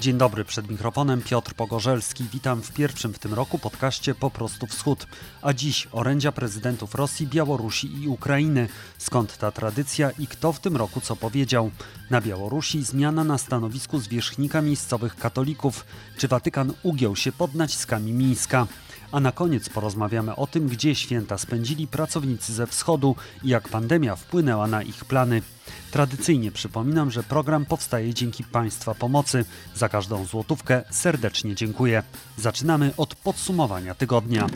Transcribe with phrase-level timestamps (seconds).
[0.00, 2.24] Dzień dobry, przed mikrofonem Piotr Pogorzelski.
[2.32, 5.06] Witam w pierwszym w tym roku podcaście Po prostu Wschód.
[5.42, 8.68] A dziś orędzia prezydentów Rosji, Białorusi i Ukrainy.
[8.98, 11.70] Skąd ta tradycja i kto w tym roku co powiedział?
[12.10, 15.84] Na Białorusi zmiana na stanowisku zwierzchnika miejscowych katolików.
[16.18, 18.66] Czy Watykan ugiął się pod naciskami Mińska?
[19.12, 24.16] A na koniec porozmawiamy o tym, gdzie święta spędzili pracownicy ze wschodu i jak pandemia
[24.16, 25.42] wpłynęła na ich plany.
[25.90, 29.44] Tradycyjnie przypominam, że program powstaje dzięki Państwa pomocy.
[29.74, 32.02] Za każdą złotówkę serdecznie dziękuję.
[32.36, 34.46] Zaczynamy od podsumowania tygodnia.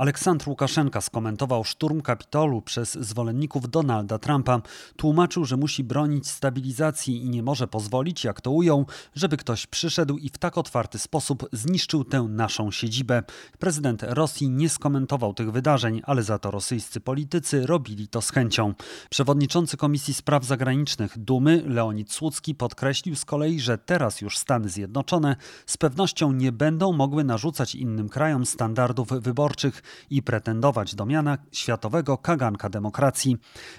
[0.00, 4.60] Aleksandr Łukaszenka skomentował szturm Kapitolu przez zwolenników Donalda Trumpa.
[4.96, 10.16] Tłumaczył, że musi bronić stabilizacji i nie może pozwolić, jak to ujął, żeby ktoś przyszedł
[10.16, 13.22] i w tak otwarty sposób zniszczył tę naszą siedzibę.
[13.58, 18.74] Prezydent Rosji nie skomentował tych wydarzeń, ale za to rosyjscy politycy robili to z chęcią.
[19.10, 25.36] Przewodniczący Komisji Spraw Zagranicznych Dumy Leonid Słucki podkreślił z kolei, że teraz już Stany Zjednoczone
[25.66, 32.18] z pewnością nie będą mogły narzucać innym krajom standardów wyborczych i pretendować do miana światowego
[32.18, 33.36] kaganka demokracji.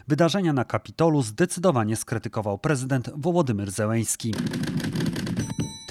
[0.07, 4.33] Wydarzenia na Kapitolu zdecydowanie skrytykował prezydent Wołodymyr Zełęński.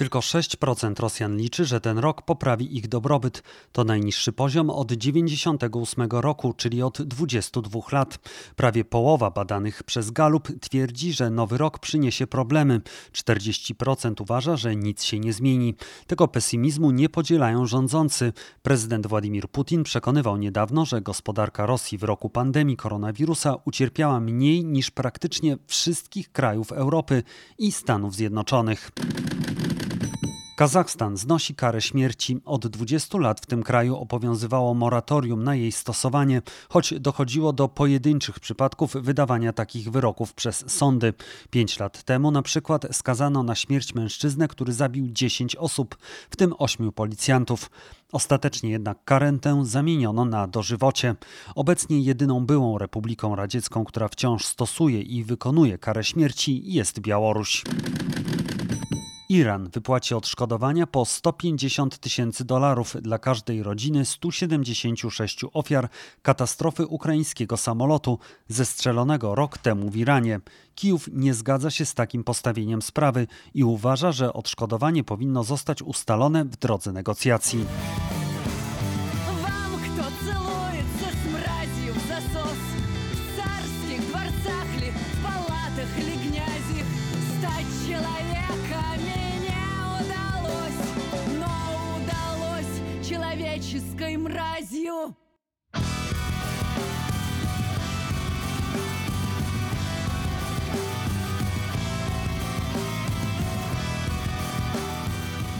[0.01, 3.43] Tylko 6% Rosjan liczy, że ten rok poprawi ich dobrobyt.
[3.71, 8.19] To najniższy poziom od 1998 roku, czyli od 22 lat.
[8.55, 12.81] Prawie połowa badanych przez Galup twierdzi, że nowy rok przyniesie problemy.
[13.13, 15.75] 40% uważa, że nic się nie zmieni.
[16.07, 18.33] Tego pesymizmu nie podzielają rządzący.
[18.61, 24.91] Prezydent Władimir Putin przekonywał niedawno, że gospodarka Rosji w roku pandemii koronawirusa ucierpiała mniej niż
[24.91, 27.23] praktycznie wszystkich krajów Europy
[27.57, 28.91] i Stanów Zjednoczonych.
[30.55, 32.37] Kazachstan znosi karę śmierci.
[32.45, 38.39] Od 20 lat w tym kraju obowiązywało moratorium na jej stosowanie, choć dochodziło do pojedynczych
[38.39, 41.13] przypadków wydawania takich wyroków przez sądy.
[41.49, 45.97] Pięć lat temu na przykład skazano na śmierć mężczyznę, który zabił 10 osób,
[46.29, 47.69] w tym 8 policjantów.
[48.11, 51.15] Ostatecznie jednak karę tę zamieniono na dożywocie.
[51.55, 57.63] Obecnie jedyną byłą republiką radziecką, która wciąż stosuje i wykonuje karę śmierci jest Białoruś.
[59.31, 65.89] Iran wypłaci odszkodowania po 150 tysięcy dolarów dla każdej rodziny 176 ofiar
[66.21, 70.39] katastrofy ukraińskiego samolotu zestrzelonego rok temu w Iranie.
[70.75, 76.45] Kijów nie zgadza się z takim postawieniem sprawy i uważa, że odszkodowanie powinno zostać ustalone
[76.45, 77.65] w drodze negocjacji.
[93.60, 95.14] человеческой мразью!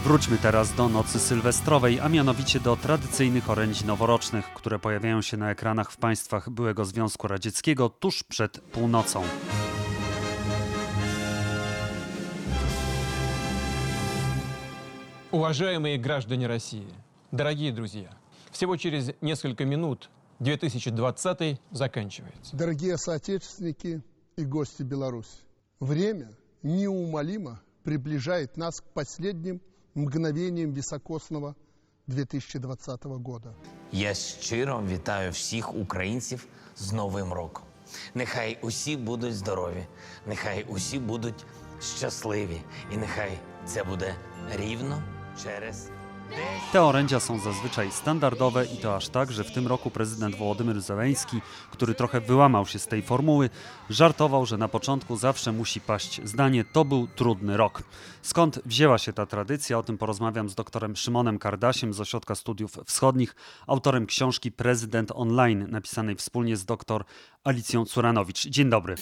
[0.03, 5.51] Wróćmy teraz do nocy sylwestrowej, a mianowicie do tradycyjnych orędzi noworocznych, które pojawiają się na
[5.51, 9.23] ekranach w państwach byłego Związku Radzieckiego tuż przed północą.
[15.31, 17.00] Уважаемые граждане России,
[17.31, 18.09] дорогие друзья,
[18.51, 20.09] всего через несколько минут
[20.39, 22.55] 2020 заканчивается.
[22.55, 24.01] Дорогие соотечественники
[24.35, 25.39] и гости Беларуси,
[25.79, 26.29] время
[26.63, 29.61] неумолимо приближает нас к последним
[29.95, 31.55] мгновениям високосного
[32.07, 33.53] 2020 года.
[33.91, 36.47] Я щиро вітаю всіх українців
[36.77, 37.63] з Новим роком.
[38.15, 39.83] Нехай усі будуть здорові,
[40.25, 41.45] нехай усі будуть
[41.81, 42.61] щасливі,
[42.93, 43.31] і нехай
[43.65, 44.15] це буде
[44.55, 45.03] рівно
[45.43, 45.89] через
[46.72, 50.80] Te orędzia są zazwyczaj standardowe i to aż tak, że w tym roku prezydent Wołodymyr
[50.80, 53.50] Zełęński, który trochę wyłamał się z tej formuły,
[53.90, 57.82] żartował, że na początku zawsze musi paść zdanie to był trudny rok.
[58.22, 59.78] Skąd wzięła się ta tradycja?
[59.78, 63.36] O tym porozmawiam z doktorem Szymonem Kardasiem z Ośrodka Studiów Wschodnich,
[63.66, 67.04] autorem książki Prezydent Online, napisanej wspólnie z doktor
[67.44, 68.46] Alicją Curanowicz.
[68.46, 68.94] Dzień dobry.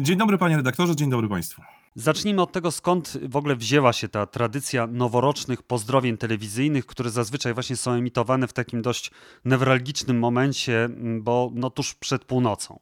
[0.00, 1.62] Dzień dobry panie redaktorze, dzień dobry państwu.
[1.94, 7.54] Zacznijmy od tego, skąd w ogóle wzięła się ta tradycja noworocznych pozdrowień telewizyjnych, które zazwyczaj
[7.54, 9.10] właśnie są emitowane w takim dość
[9.44, 10.88] newralgicznym momencie,
[11.20, 12.78] bo no tuż przed północą.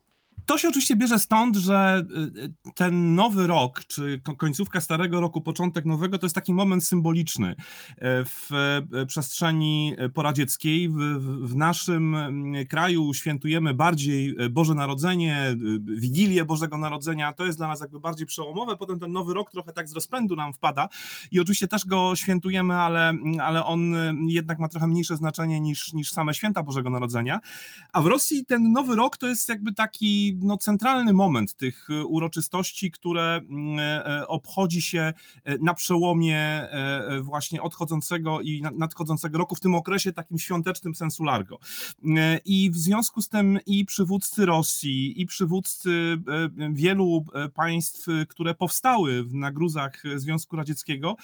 [0.46, 2.04] To się oczywiście bierze stąd, że
[2.36, 7.48] y, ten nowy rok, czy końcówka starego roku, początek nowego, to jest taki moment symboliczny
[7.48, 8.50] e, w
[8.92, 10.88] e, przestrzeni poradzieckiej.
[10.88, 10.96] W,
[11.42, 17.32] w naszym mm, kraju świętujemy bardziej e, Boże Narodzenie, Wigilię Bożego Narodzenia.
[17.32, 18.76] To jest dla nas jakby bardziej przełomowe.
[18.76, 20.88] Potem ten nowy rok trochę tak z rozpędu nam wpada
[21.30, 23.94] i oczywiście też go świętujemy, ale, ale on
[24.28, 27.40] jednak ma trochę mniejsze znaczenie niż, niż same święta Bożego Narodzenia.
[27.92, 32.90] A w Rosji ten nowy rok to jest jakby taki no, centralny moment tych uroczystości,
[32.90, 35.12] które mm, e, obchodzi się
[35.60, 36.68] na przełomie
[37.22, 41.58] właśnie odchodzącego i nadchodzącego roku, w tym okresie takim świątecznym sensu largo.
[42.44, 46.22] I w związku z tym i przywódcy Rosji, i przywódcy
[46.72, 47.24] wielu
[47.54, 51.16] państw, które powstały na gruzach Związku Radzieckiego,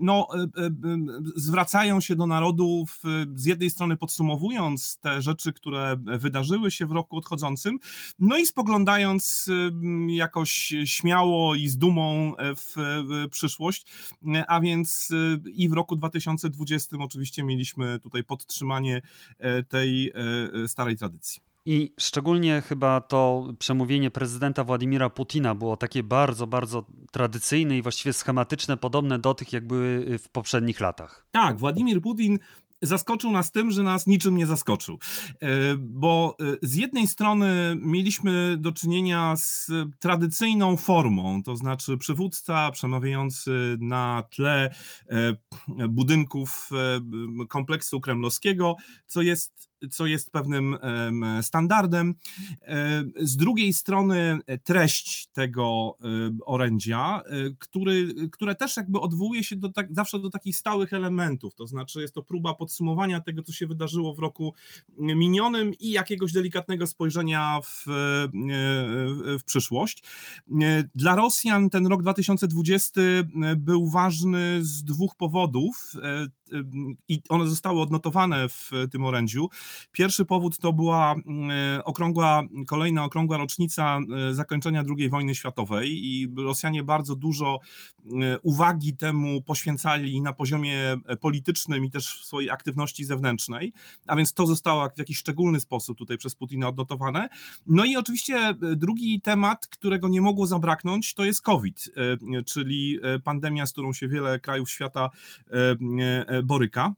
[0.00, 0.28] no,
[1.36, 3.02] zwracają się do narodów
[3.34, 7.78] z jednej strony podsumowując te rzeczy, które wydarzyły się w roku odchodzącym,
[8.28, 9.50] no i spoglądając
[10.08, 12.74] jakoś śmiało i z dumą w
[13.30, 13.86] przyszłość,
[14.48, 15.08] a więc
[15.54, 19.02] i w roku 2020 oczywiście mieliśmy tutaj podtrzymanie
[19.38, 20.12] e, tej
[20.64, 21.40] e, starej tradycji.
[21.66, 28.12] I szczególnie chyba to przemówienie prezydenta Władimira Putina było takie bardzo, bardzo tradycyjne i właściwie
[28.12, 31.26] schematyczne, podobne do tych, jak były w poprzednich latach.
[31.30, 32.38] Tak, Władimir Putin
[32.82, 34.98] zaskoczył nas tym, że nas niczym nie zaskoczył.
[35.40, 35.48] E,
[35.78, 43.76] bo e, z jednej strony mieliśmy do czynienia z tradycyjną formą, to znaczy przywódca przemawiający
[43.80, 44.70] na tle
[45.08, 45.34] e,
[45.88, 46.70] budynków
[47.48, 48.76] kompleksu kremlowskiego,
[49.06, 50.78] co jest co jest pewnym
[51.42, 52.14] standardem.
[52.62, 56.06] E, z drugiej strony e, treść tego e,
[56.46, 57.22] orędzia,
[57.58, 62.00] który, które też jakby odwołuje się do tak, zawsze do takich stałych elementów, to znaczy
[62.00, 64.54] jest to próba podsumowania tego, co się wydarzyło w roku
[64.98, 67.84] minionym i jakiegoś delikatnego spojrzenia w,
[69.38, 70.02] w przyszłość.
[70.94, 73.00] Dla Rosjan ten rok 2020
[73.56, 75.92] był ważny z dwóch powodów
[77.08, 79.48] i one zostały odnotowane w tym orędziu.
[79.92, 83.98] Pierwszy powód to była e, okrągła, kolejna okrągła rocznica
[84.30, 87.60] e, zakończenia II wojny światowej i Rosjanie bardzo dużo
[88.22, 93.72] e, uwagi temu poświęcali na poziomie politycznym i też w swojej aktywności zewnętrznej,
[94.06, 97.28] a więc to zostało w jakiś szczególny sposób tutaj przez Putina odnotowane.
[97.66, 101.90] No i oczywiście drugi temat, którego nie mogło zabraknąć, to jest COVID,
[102.46, 105.10] czyli pandemia, z którą się wiele krajów świata
[106.42, 106.94] boryka.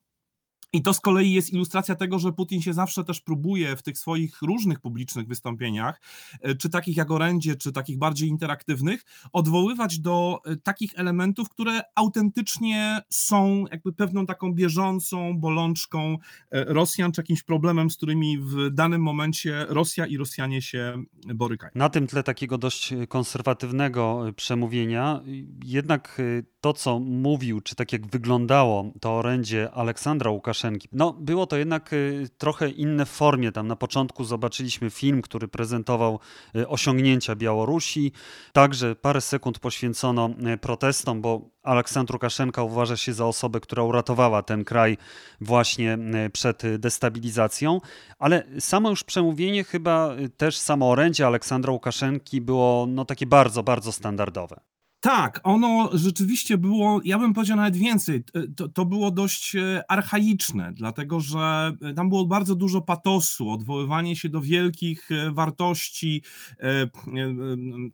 [0.73, 3.99] I to z kolei jest ilustracja tego, że Putin się zawsze też próbuje w tych
[3.99, 6.01] swoich różnych publicznych wystąpieniach,
[6.41, 11.81] e, czy takich jak orędzie, czy takich bardziej interaktywnych, odwoływać do e, takich elementów, które
[11.95, 16.17] autentycznie są jakby pewną taką bieżącą bolączką
[16.51, 21.03] e, Rosjan, czy jakimś problemem, z którymi w danym momencie Rosja i Rosjanie się
[21.35, 21.73] borykają.
[21.75, 25.21] Na tym tle takiego dość konserwatywnego przemówienia,
[25.65, 26.21] jednak
[26.61, 31.93] to, co mówił, czy tak jak wyglądało to orędzie Aleksandra Łukaszenki, no było to jednak
[31.93, 33.53] y, trochę inne w formie.
[33.53, 36.19] Tam na początku zobaczyliśmy film, który prezentował
[36.57, 38.13] y, osiągnięcia Białorusi.
[38.53, 44.43] Także parę sekund poświęcono y, protestom, bo Aleksandr Łukaszenka uważa się za osobę, która uratowała
[44.43, 44.97] ten kraj
[45.41, 45.99] właśnie
[46.33, 47.81] przed destabilizacją,
[48.19, 53.93] ale samo już przemówienie, chyba też samo orędzie Aleksandra Łukaszenki było no, takie bardzo, bardzo
[53.93, 54.61] standardowe.
[55.01, 58.25] Tak, ono rzeczywiście było, ja bym powiedział nawet więcej,
[58.57, 64.17] to, to, było dość e, archaiczne, dlatego że e, tam było bardzo dużo patosu, odwoływanie
[64.17, 66.23] się do wielkich e, wartości,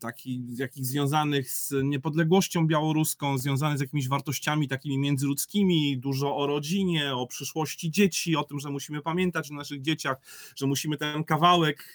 [0.01, 7.15] takich jakich związanych z niepodległością białoruską, związanych z jakimiś wartościami takimi międzyludzkimi, dużo o rodzinie,
[7.15, 10.17] o przyszłości dzieci, o tym, że musimy pamiętać o naszych dzieciach,
[10.57, 11.95] że musimy ten kawałek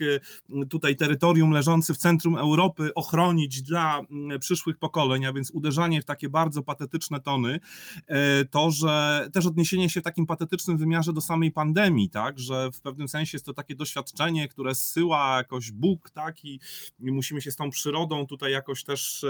[0.70, 4.02] tutaj terytorium leżący w centrum Europy ochronić dla
[4.40, 7.60] przyszłych pokoleń pokoleń, a więc uderzanie w takie bardzo patetyczne tony,
[8.08, 12.72] e, to, że też odniesienie się w takim patetycznym wymiarze do samej pandemii, tak, że
[12.72, 16.60] w pewnym sensie jest to takie doświadczenie, które zsyła jakoś Bóg, tak, i
[17.00, 19.26] musimy się z tą przyrodą tutaj jakoś też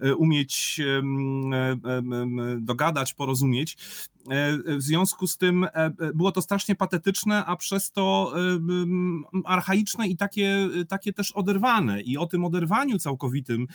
[0.00, 0.80] e, umieć
[2.58, 3.76] dogadać, porozumieć.
[4.30, 5.66] E, w związku z tym
[6.14, 8.34] było to strasznie patetyczne, a przez to
[9.44, 12.02] archaiczne i takie, takie też oderwane.
[12.02, 13.66] I o tym oderwaniu całkowitym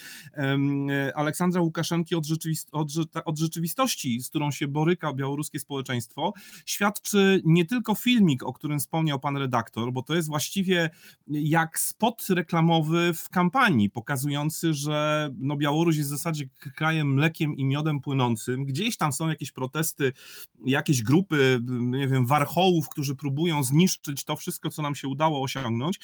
[1.15, 2.87] Aleksandra Łukaszenki od, rzeczywist od,
[3.25, 6.33] od, rzeczywistości, z którą się boryka białoruskie społeczeństwo,
[6.65, 10.89] świadczy nie tylko filmik, o którym wspomniał pan redaktor, bo to jest właściwie
[11.27, 17.65] jak spot reklamowy w kampanii, pokazujący, że no Białoruś jest w zasadzie krajem mlekiem i
[17.65, 18.65] miodem płynącym.
[18.65, 20.13] Gdzieś tam są jakieś protesty,
[20.65, 25.99] jakieś grupy, nie wiem, warchołów, którzy próbują zniszczyć to wszystko, co nam się udało osiągnąć.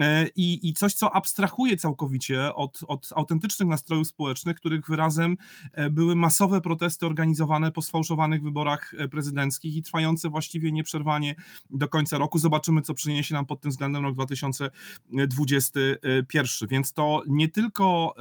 [0.00, 5.36] E, I, i coś, co abstrahuje całkowicie od, od autentycznych nastrojów społecznych, których wyrazem
[5.72, 11.34] e, były masowe protesty organizowane po sfałszowanych wyborach e, prezydenckich i trwające właściwie nieprzerwanie
[11.70, 12.38] do końca roku.
[12.38, 16.68] Zobaczymy, co przyniesie nam pod tym względem rok 2021.
[16.68, 18.14] Więc to nie tylko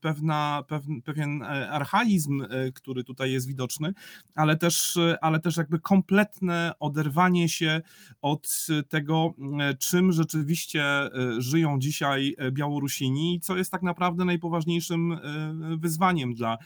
[0.00, 0.64] pewna,
[1.04, 3.94] pewien archaizm, który tutaj jest widoczny,
[4.34, 7.80] ale też ale też jakby kompletne oderwanie się
[8.22, 15.18] od tego, e, czym rzeczywiście e, żyją dzisiaj e, Białorusini co jest tak naprawdę najpoważniejszym
[15.78, 16.58] wyzwaniem dla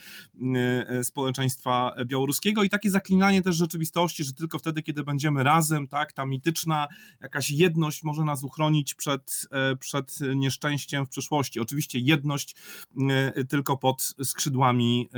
[1.03, 6.27] społeczeństwa białoruskiego i takie zaklinanie też rzeczywistości, że tylko wtedy, kiedy będziemy razem, tak, ta
[6.27, 6.89] mityczna
[7.21, 9.49] jakaś jedność może nas uchronić przed,
[9.81, 11.61] przed nieszczęściem w przyszłości.
[11.61, 12.57] Oczywiście jedność
[13.49, 15.09] tylko pod skrzydłami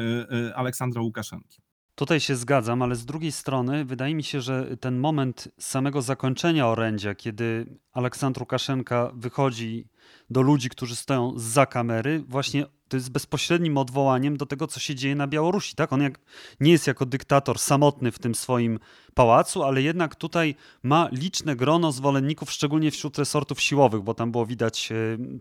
[0.55, 1.66] Aleksandra Łukaszenki.
[1.97, 6.69] Tutaj się zgadzam, ale z drugiej strony wydaje mi się, że ten moment samego zakończenia
[6.69, 9.89] orędzia, kiedy Aleksandr Łukaszenka wychodzi
[10.31, 14.95] do ludzi, którzy stoją za kamery, właśnie to jest bezpośrednim odwołaniem do tego, co się
[14.95, 15.75] dzieje na Białorusi.
[15.75, 15.93] Tak?
[15.93, 16.21] On jak,
[16.61, 18.79] nie jest jako dyktator samotny w tym swoim
[19.15, 24.47] pałacu, ale jednak tutaj ma liczne grono zwolenników, szczególnie wśród resortów siłowych, bo tam było
[24.47, 24.95] widać e,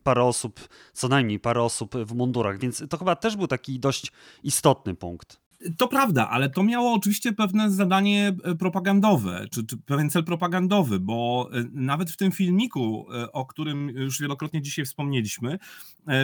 [0.03, 4.11] parę osób, co najmniej parę osób w mundurach, więc to chyba też był taki dość
[4.43, 5.44] istotny punkt.
[5.77, 10.99] To prawda, ale to miało oczywiście pewne zadanie e, propagandowe, czy, czy, pewien cel propagandowy,
[10.99, 15.59] bo e, nawet w tym filmiku, e, o którym już wielokrotnie dzisiaj wspomnieliśmy,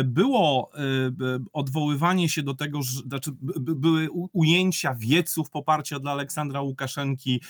[0.06, 0.72] było
[1.54, 7.42] odwoływanie się do tego, że znaczy były ujęcia wieców poparcia dla Aleksandra Łukaszenki,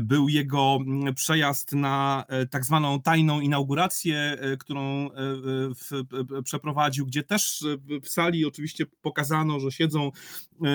[0.00, 0.78] był jego
[1.14, 5.08] przejazd na tak zwaną tajną inaugurację, którą
[5.74, 6.04] w,
[6.44, 7.64] przeprowadził, gdzie też
[8.02, 10.10] w sali oczywiście pokazano, że siedzą,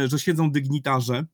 [0.05, 1.25] że siedzą dygnitarze.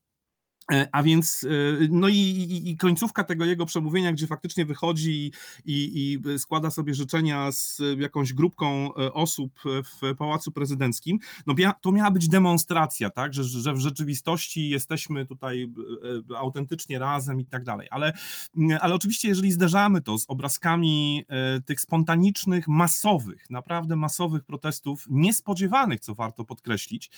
[0.71, 1.47] E, a więc, e,
[1.89, 5.31] no i, i, i, końcówka tego jego przemówienia, gdzie faktycznie wychodzi
[5.65, 11.91] i, i, składa sobie życzenia z jakąś grupką e, osób w Pałacu Prezydenckim, no to
[11.91, 15.71] miała być demonstracja, tak, że, że w rzeczywistości jesteśmy tutaj
[16.37, 17.87] autentycznie razem i tak dalej.
[17.91, 18.13] Ale,
[18.81, 21.25] ale oczywiście, jeżeli zderzamy to z obrazkami
[21.65, 27.11] tych spontanicznych, masowych, naprawdę masowych protestów, niespodziewanych, co warto podkreślić,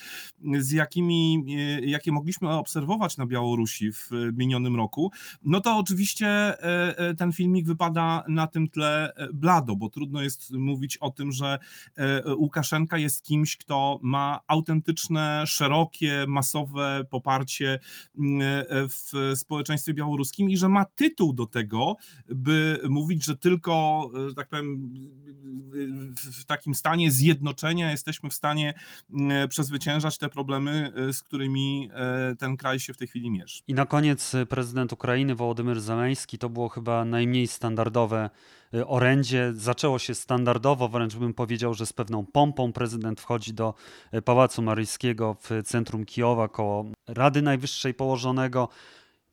[0.59, 1.45] z jakimi,
[1.81, 3.42] jakie mogliśmy obserwować na Białorusi
[3.93, 5.11] w minionym roku,
[5.43, 10.21] no to oczywiście e, e, ten filmik wypada na tym tle e, blado, bo trudno
[10.21, 11.59] jest mówić o tym, że
[12.37, 17.79] Łukaszenka jest kimś, kto ma autentyczne, szerokie, masowe poparcie
[18.89, 21.95] w społeczeństwie białoruskim i że ma tytuł do tego,
[22.29, 24.89] by mówić, że tylko, tak powiem,
[26.15, 28.73] w takim stanie zjednoczenia jesteśmy w stanie
[29.49, 31.89] przezwyciężać te problemy, z którymi
[32.39, 33.31] ten kraj się w tej chwili
[33.67, 38.29] I na koniec y, prezydent Ukrainy Wołodymyr Zeleński to było chyba najmniej standardowe
[38.73, 39.53] y, orędzie.
[39.55, 43.73] Zaczęło się standardowo, wręcz bym powiedział, że z pewną pompą prezydent wchodzi do
[44.13, 48.69] y, Pałacu Maryjskiego w centrum Kijowa koło Rady Najwyższej położonego.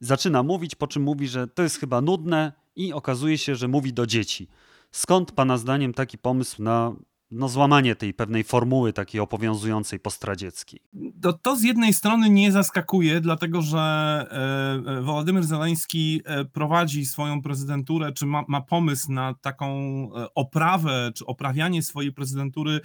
[0.00, 3.92] Zaczyna mówić, po czym mówi, że to jest chyba nudne i okazuje się, że mówi
[3.92, 4.48] do dzieci.
[4.90, 6.92] Skąd Pana zdaniem taki pomysł na
[7.30, 10.80] no, złamanie tej pewnej formuły takiej obowiązującej postradzieckiej.
[11.22, 17.06] To, to z jednej strony nie zaskakuje, dlatego że e, e Wołodymyr Zeleński e, prowadzi
[17.06, 19.68] swoją prezydenturę, czy ma, ma pomysł na taką
[20.16, 22.80] e, oprawę, czy oprawianie swojej prezydentury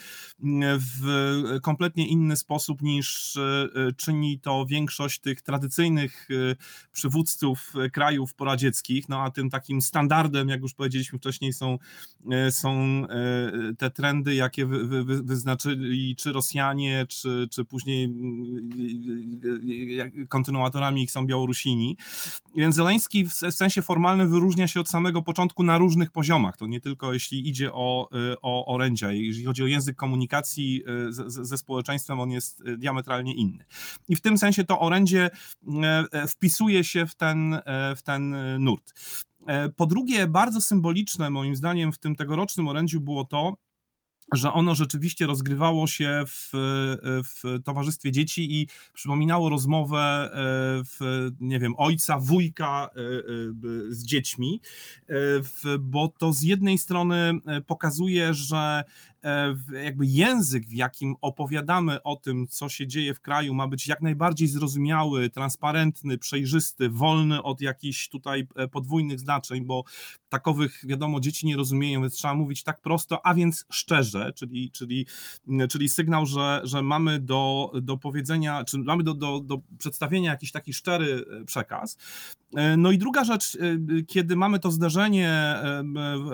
[0.79, 3.37] w kompletnie inny sposób niż
[3.97, 6.27] czyni to większość tych tradycyjnych
[6.91, 9.09] przywódców krajów poradzieckich.
[9.09, 11.77] No a tym takim standardem, jak już powiedzieliśmy wcześniej, są,
[12.49, 13.03] są
[13.77, 18.69] te trendy jakie wy, wy, wyznaczyli czy Rosjanie, czy, czy później mm,
[20.29, 21.97] kontynuatorami ich są Białorusini.
[22.55, 26.57] Więc Zeleński w sensie formalnym wyróżnia się od samego początku na różnych poziomach.
[26.57, 29.11] To nie tylko jeśli idzie o, y, o orędzia.
[29.11, 33.65] Jeżeli chodzi o język komunikacji y, z, ze społeczeństwem, on jest y, diametralnie inny.
[34.09, 35.29] I w tym sensie to orędzie
[36.27, 37.59] wpisuje się w ten,
[37.95, 38.93] w ten nurt.
[39.75, 43.57] Po drugie, bardzo symboliczne moim zdaniem w tym tegorocznym orędziu było to,
[44.33, 46.49] że ono rzeczywiście rozgrywało się w,
[47.23, 50.29] w towarzystwie dzieci i przypominało rozmowę e,
[50.83, 53.21] w, nie wiem, ojca, wujka e, e,
[53.89, 54.61] z dziećmi,
[55.79, 57.33] bo to z jednej strony
[57.67, 58.83] pokazuje, że
[59.83, 64.01] jakby język, w jakim opowiadamy o tym, co się dzieje w kraju, ma być jak
[64.01, 69.83] najbardziej zrozumiały, transparentny, przejrzysty, wolny od jakichś tutaj podwójnych znaczeń, bo
[70.35, 75.05] takowych, wiadomo, dzieci nie rozumieją, więc trzeba mówić tak prosto, a więc szczerze, czyli, czyli,
[75.69, 80.51] czyli sygnał, że, że mamy do, do powiedzenia, czy mamy do, do, do przedstawienia jakiś
[80.51, 81.97] taki szczery e, przekaz.
[82.77, 83.57] No i druga rzecz,
[84.07, 85.55] kiedy mamy to zdarzenie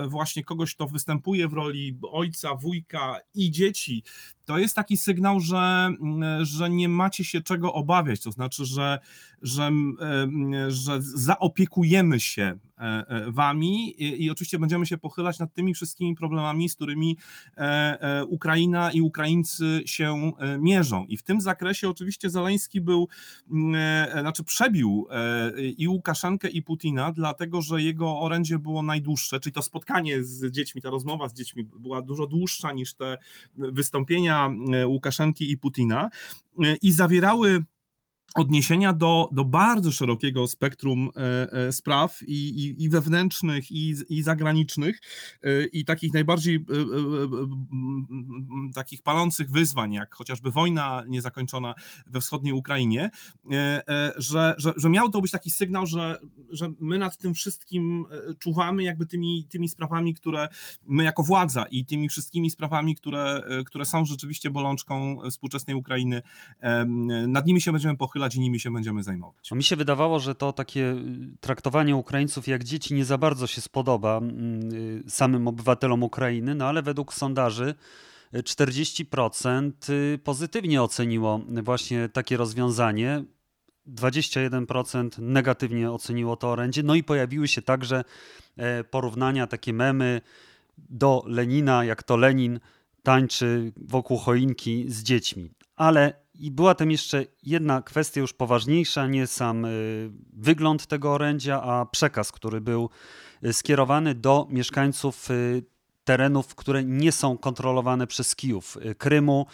[0.07, 4.03] właśnie kogoś, kto występuje w roli ojca, wujka, i dzieci
[4.45, 8.99] to jest taki sygnał, że, mm, że nie macie się czego obawiać, to znaczy, że,
[9.41, 12.43] że, e, że zaopiekujemy się
[12.77, 17.17] e, e, wami i, i oczywiście będziemy się pochylać nad tymi wszystkimi problemami, z którymi
[18.27, 21.05] Ukraina i Ukraińcy się mierzą.
[21.05, 23.07] I w tym zakresie oczywiście Zaleński był,
[24.21, 25.07] znaczy przebił
[25.77, 26.10] i Łukaszenkę
[26.49, 31.29] i Putina, dlatego że jego orędzie było najdłuższe, czyli to spotkanie z dziećmi, ta rozmowa
[31.29, 33.17] z dziećmi była dużo dłuższa niż te
[33.55, 34.49] wystąpienia
[34.85, 36.09] Łukaszenki i Putina
[36.81, 37.63] i zawierały
[38.35, 44.23] odniesienia do, do bardzo szerokiego spektrum e, e, spraw i, i, i wewnętrznych, i, i
[44.23, 44.99] zagranicznych,
[45.43, 46.65] e, i takich najbardziej
[48.73, 51.75] takich palących wyzwań, jak chociażby wojna niezakończona
[52.07, 53.09] we wschodniej Ukrainie,
[54.17, 56.17] że, że, że miał to być taki sygnał, że,
[56.49, 58.05] że my nad tym wszystkim
[58.39, 60.47] czuwamy, jakby tymi, tymi sprawami, które
[60.87, 66.21] my jako władza i tymi wszystkimi sprawami, które, które są rzeczywiście bolączką współczesnej Ukrainy,
[67.27, 69.51] nad nimi się będziemy pochylać i nimi się będziemy zajmować.
[69.51, 73.61] Mi się wydawało, że to takie y, traktowanie Ukraińców jak dzieci nie za bardzo się
[73.61, 77.75] spodoba mm, y, samym obywatelom Ukrainy, no ale według sondaży
[78.33, 83.23] 40% y, pozytywnie oceniło właśnie takie rozwiązanie.
[83.87, 86.83] 21% negatywnie oceniło to orędzie.
[86.83, 88.03] No i pojawiły się także
[88.57, 90.21] e, porównania, takie memy
[90.77, 92.59] do Lenina, jak to Lenin
[93.03, 95.51] tańczy wokół choinki z dziećmi.
[95.75, 101.61] Ale i była tam jeszcze jedna kwestia już poważniejsza, nie sam y, wygląd tego orędzia,
[101.61, 102.89] a przekaz, który był
[103.45, 105.63] y, skierowany do mieszkańców y,
[106.03, 109.45] terenów, które nie są kontrolowane przez Kijów, Krymu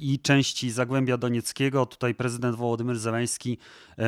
[0.00, 1.86] i części Zagłębia Donieckiego.
[1.86, 3.58] Tutaj prezydent Wołodymyr Zeleński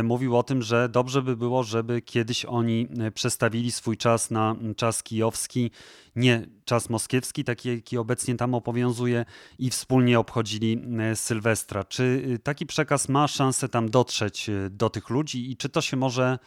[0.04, 5.02] mówił o tym, że dobrze by było, żeby kiedyś oni przestawili swój czas na czas
[5.02, 5.70] kijowski,
[6.16, 9.24] nie czas moskiewski, taki jaki obecnie tam obowiązuje
[9.58, 10.82] i wspólnie obchodzili
[11.14, 11.84] Sylwestra.
[11.84, 16.38] Czy taki przekaz ma szansę tam dotrzeć do tych ludzi i czy to się może,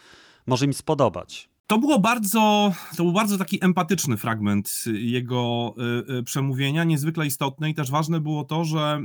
[0.48, 1.49] może im spodobać?
[1.70, 5.76] To było bardzo, to był bardzo taki empatyczny fragment jego
[6.10, 9.02] y, y, przemówienia, niezwykle istotny i też ważne było to, że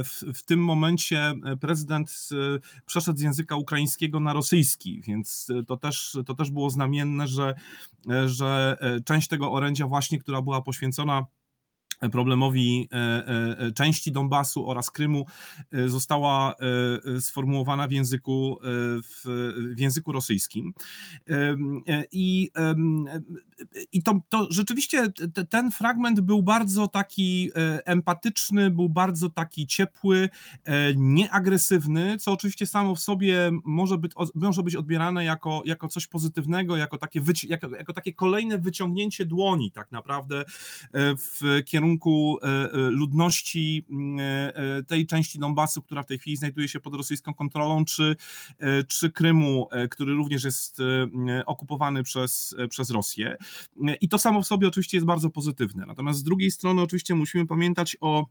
[0.00, 2.28] y, w, w, tym momencie prezydent
[2.86, 7.54] przeszedł z języka ukraińskiego na rosyjski, więc to też, to też było znamienne, że,
[8.26, 11.26] że część tego orędzia właśnie, która była poświęcona
[12.08, 15.26] problemowi e, e, e, części Donbasu oraz Krymu
[15.86, 16.54] została
[17.20, 19.24] sformułowana w języku, w,
[19.76, 20.72] języku rosyjskim.
[22.12, 22.50] I,
[23.92, 25.12] i to, to rzeczywiście
[25.48, 27.50] ten fragment był bardzo taki
[27.84, 30.28] empatyczny, był bardzo taki ciepły,
[30.96, 36.76] nieagresywny, co oczywiście samo w sobie może być, może być odbierane jako, jako coś pozytywnego,
[36.76, 40.44] jako takie, jako, jako takie kolejne wyciągnięcie dłoni tak naprawdę
[41.16, 43.86] w kierunku e, e, ludności
[44.18, 48.16] e, tej części Donbasu, która w tej chwili znajduje się pod rosyjską kontrolą, czy,
[48.88, 50.78] czy Krymu, który również jest
[51.46, 53.36] okupowany przez, przez Rosję.
[54.00, 55.86] I to samo w sobie oczywiście jest bardzo pozytywne.
[55.86, 58.26] Natomiast z drugiej strony oczywiście musimy pamiętać o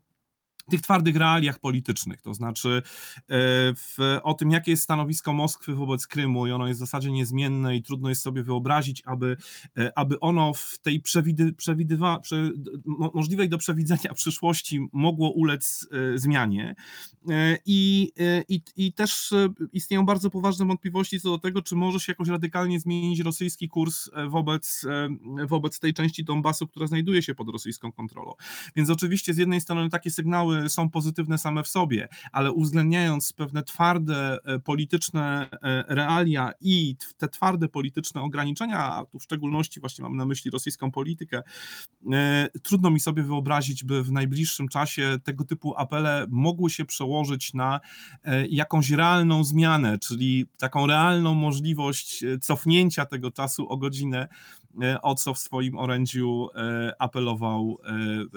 [0.69, 2.81] tych twardych realiach politycznych, to znaczy
[3.17, 3.21] e,
[3.75, 7.75] w, o tym, jakie jest stanowisko Moskwy wobec Krymu i ono jest w zasadzie niezmienne
[7.75, 9.37] i trudno jest sobie wyobrazić, aby,
[9.77, 12.51] e, aby ono w tej przewidy, przewidywa, prze,
[13.13, 16.75] możliwej do przewidzenia przyszłości mogło ulec e, zmianie.
[17.65, 18.11] I,
[18.49, 19.33] i, I też
[19.73, 24.09] istnieją bardzo poważne wątpliwości co do tego, czy może się jakoś radykalnie zmienić rosyjski kurs
[24.29, 24.85] wobec,
[25.47, 28.33] wobec tej części Donbasu, która znajduje się pod rosyjską kontrolą.
[28.75, 33.63] Więc oczywiście z jednej strony takie sygnały są pozytywne same w sobie, ale uwzględniając pewne
[33.63, 40.03] twarde e, polityczne e, realia i te twarde polityczne ograniczenia, a tu w szczególności właśnie
[40.03, 41.41] mam na myśli rosyjską politykę,
[42.11, 47.53] e, trudno mi sobie wyobrazić, by w najbliższym czasie tego typu apele mogły się przełożyć
[47.53, 47.79] na
[48.49, 54.27] jakąś realną zmianę, czyli taką realną możliwość cofnięcia tego czasu o godzinę
[55.01, 57.77] o co w swoim orędziu e, apelował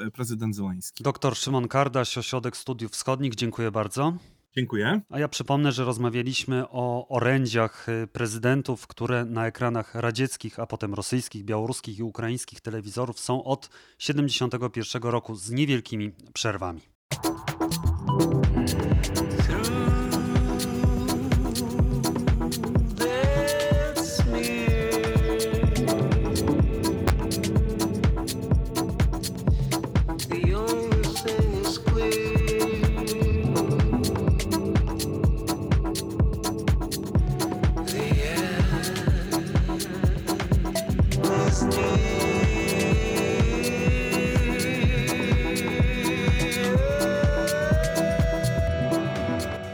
[0.06, 1.04] e, prezydent Zeleński.
[1.04, 4.12] Doktor Szymon Kardaś, Ośrodek Studiów Wschodnich, dziękuję bardzo.
[4.56, 5.00] Dziękuję.
[5.10, 11.44] A ja przypomnę, że rozmawialiśmy o orędziach prezydentów, które na ekranach radzieckich, a potem rosyjskich,
[11.44, 13.68] białoruskich i ukraińskich telewizorów są od
[13.98, 16.80] 1971 roku z niewielkimi przerwami.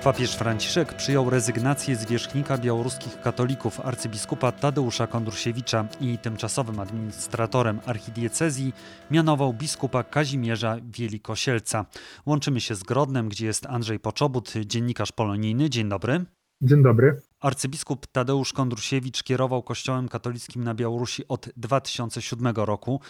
[0.09, 8.73] Papież Franciszek przyjął rezygnację zwierzchnika białoruskich katolików arcybiskupa Tadeusza Kondrusiewicza i tymczasowym administratorem archidiecezji
[9.11, 11.87] mianował biskupa Kazimierza Wielikosielca.
[12.27, 15.71] Łączymy się z Grodnem, gdzie jest Andrzej Poczobut, dziennikarz polonijny.
[15.71, 16.25] Dzień dobry.
[16.63, 17.17] Dzień dobry.
[17.41, 23.01] Arcybiskup Tadeusz Kondrusiewicz kierował Kościołem katolickim na Białorusi od 2007 roku.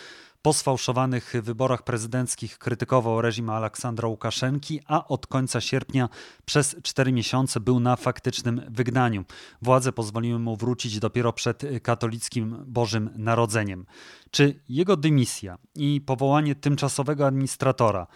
[0.43, 6.09] Po sfałszowanych wyborach prezydenckich krytykował reżim Aleksandra Łukaszenki, a od końca sierpnia
[6.45, 9.25] przez cztery miesiące był na faktycznym wygnaniu.
[9.63, 13.87] Władze pozwoliły mu wrócić dopiero przed katolickim Bożym Narodzeniem.
[14.31, 18.07] Czy jego dymisja i powołanie tymczasowego administratora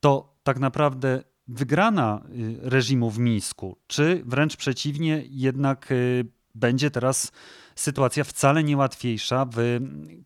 [0.00, 7.32] to tak naprawdę wygrana y, reżimu w Mińsku, czy wręcz przeciwnie, jednak y, będzie teraz
[7.78, 9.78] sytuacja wcale nie łatwiejsza w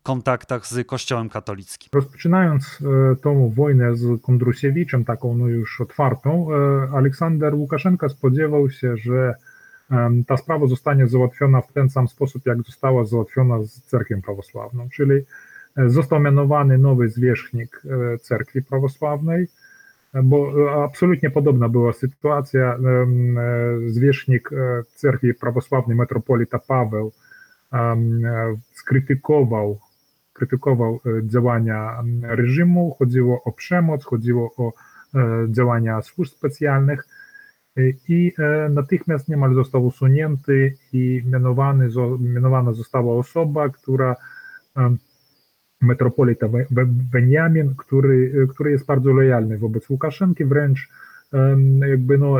[0.03, 1.89] kontaktach z Kościołem katolickim.
[1.93, 2.79] Rozpoczynając
[3.11, 9.35] e, tą wojnę z Kondrusiewiczem, taką no już otwartą, e, Aleksander Łukaszenka spodziewał się, że
[10.27, 15.21] ta sprawa zostanie załatwiona w ten sam sposób, jak została załatwiona z cerkwią prawosławną, czyli
[15.77, 17.81] e, został mianowany nowy zwierzchnik
[18.21, 19.47] cerkwi prawosławnej,
[20.23, 22.77] bo absolutnie podobna była sytuacja.
[23.87, 24.49] Zwierzchnik
[24.95, 27.11] cerkwi prawosławnej metropolita Paweł
[28.71, 29.79] skrytykował
[30.33, 34.73] krytykował e, działania reżimu, chodziło o przemoc, chodziło o
[35.15, 37.07] e, działania służb specjalnych.
[37.77, 38.33] E, i
[38.69, 44.15] natychmiast niemal został usunięty i mianowany, mianowana została osoba, która
[45.81, 46.47] metropolita
[47.13, 50.89] Weniamin, który, który jest bardzo lojalny wobec Łukaszenki, wręcz
[51.87, 52.37] jakby no,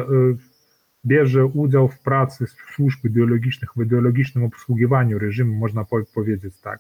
[1.06, 6.80] bierze udział w pracy służb ideologicznych, w ideologicznym obsługiwaniu reżimu, można po- powiedzieć tak.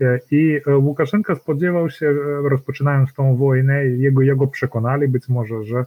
[0.00, 5.64] E, I e, Łukaszenka spodziewał się, e, rozpoczynając tą wojnę, jego, jego przekonali być może,
[5.64, 5.84] że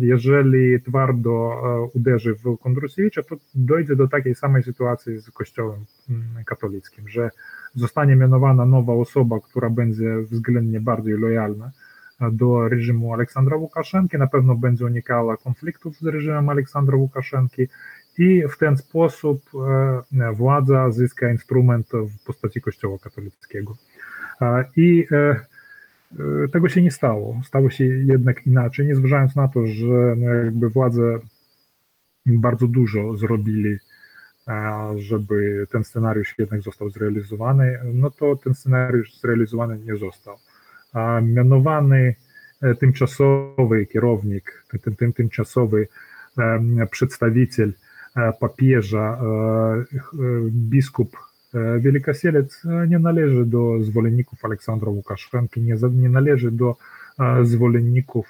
[0.00, 1.62] jeżeli twardo
[1.94, 7.30] uderzy w Kondrusiewicza, to dojdzie do takiej samej sytuacji z Kościołem mm, katolickim, że
[7.74, 11.70] zostanie mianowana nowa osoba, która będzie względnie bardziej lojalna
[12.32, 17.68] do reżimu Aleksandra Łukaszenki, na pewno będzie unikała konfliktów z reżimem Aleksandra Łukaszenki
[18.18, 19.42] i w ten sposób
[20.20, 23.76] e, władza zyska instrument w postaci Kościoła katolickiego.
[24.76, 27.40] I e, e, tego się nie stało.
[27.44, 31.18] Stało się jednak inaczej, nie zważając na to, że no, jakby władze
[32.26, 33.78] bardzo dużo zrobili,
[34.96, 40.36] żeby ten scenariusz jednak został zrealizowany, no to ten scenariusz zrealizowany nie został.
[40.92, 42.14] A Mianowany
[42.62, 45.88] e, tymczasowy kierownik, tym, tym, tymczasowy
[46.90, 47.72] przedstawiciel
[48.40, 49.18] papieża,
[50.50, 51.16] biskup
[51.78, 56.76] Wielkosielec nie należy do zwolenników Aleksandra Łukaszenki, nie, nie należy do
[57.18, 58.26] e, zwolenników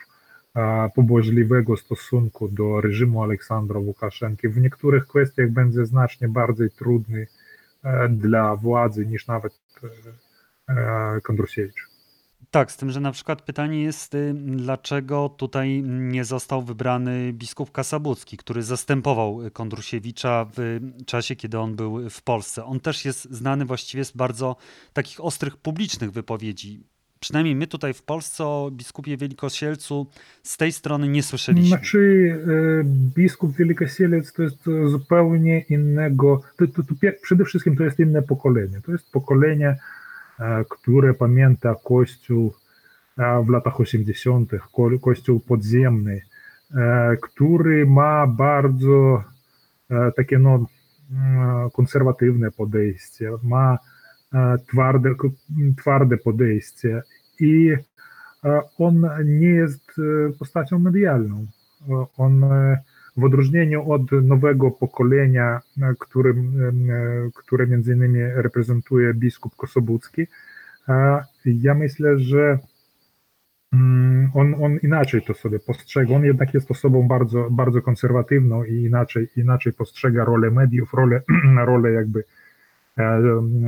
[0.57, 4.49] e, pobłażliwego stosunku do reżimu Aleksandra Łukaszenki.
[4.49, 7.27] W niektórych kwestiach będzie znacznie bardziej trudny
[8.11, 9.61] dla władzy niż nawet
[11.23, 11.90] Kondrusiewicz.
[12.51, 17.73] Tak, z tym, że na przykład pytanie jest, y, dlaczego tutaj nie został wybrany biskup
[17.73, 22.65] Kasabucki, który zastępował y, Kondrusiewicza w czasie, kiedy on był w Polsce.
[22.65, 24.57] On też jest znany właściwie z bardzo
[24.93, 26.85] takich ostrych publicznych wypowiedzi.
[27.21, 30.07] Przynajmniej my tutaj w Polsce o biskupie Wielkosielcu
[30.43, 31.69] z tej strony nie słyszeliśmy.
[31.69, 32.37] Znaczy,
[33.17, 38.81] biskup Wielkosielec to jest zupełnie innego, to, to, to przede wszystkim to jest inne pokolenie.
[38.87, 39.77] To jest pokolenie,
[40.71, 42.55] które pamięta Kościół
[43.19, 46.21] e, w latach 80., ko- Kościół podziemny,
[46.75, 49.25] e, który ma bardzo
[49.91, 50.67] e, takie no,
[51.13, 53.79] mm, konserwatywne podejście, ma
[54.35, 55.15] e, twarde,
[55.79, 57.03] twarde podejście
[57.41, 57.73] i
[58.45, 61.47] e, on nie jest e, postacią medialną.
[61.89, 62.79] E, On e,
[63.17, 65.61] w odróżnieniu od nowego pokolenia,
[65.99, 70.27] którym, e, które między innymi reprezentuje biskup Kosobucki,
[71.45, 72.59] ja myślę, że
[73.73, 76.15] mm, on, on inaczej to sobie postrzega.
[76.15, 81.23] On jednak jest osobą bardzo, bardzo konserwatywną i inaczej, inaczej postrzega rolę mediów, rolę,
[81.71, 82.25] rolę jakby
[82.99, 83.23] e,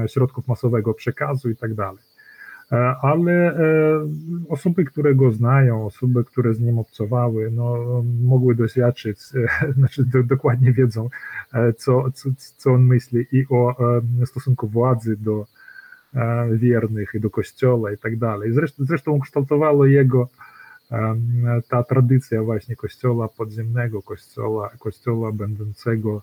[0.09, 2.12] środków masowego przekazu i tak dalej.
[2.73, 3.57] E, Ale e,
[4.49, 7.77] osoby, które go znają, osoby, które z nim obcowały, no,
[8.23, 9.19] mogły doświadczyć,
[9.63, 11.09] e, znaczy do, dokładnie wiedzą,
[11.77, 13.77] co, co, co on myśli i o
[14.27, 15.47] stosunku władzy do
[16.53, 18.53] wiernych i do kościoła i tak dalej.
[18.53, 20.29] Zresztą, zresztą ukształtowała jego
[21.69, 26.23] ta tradycja właśnie kościoła podziemnego, kościoła, kościoła będącego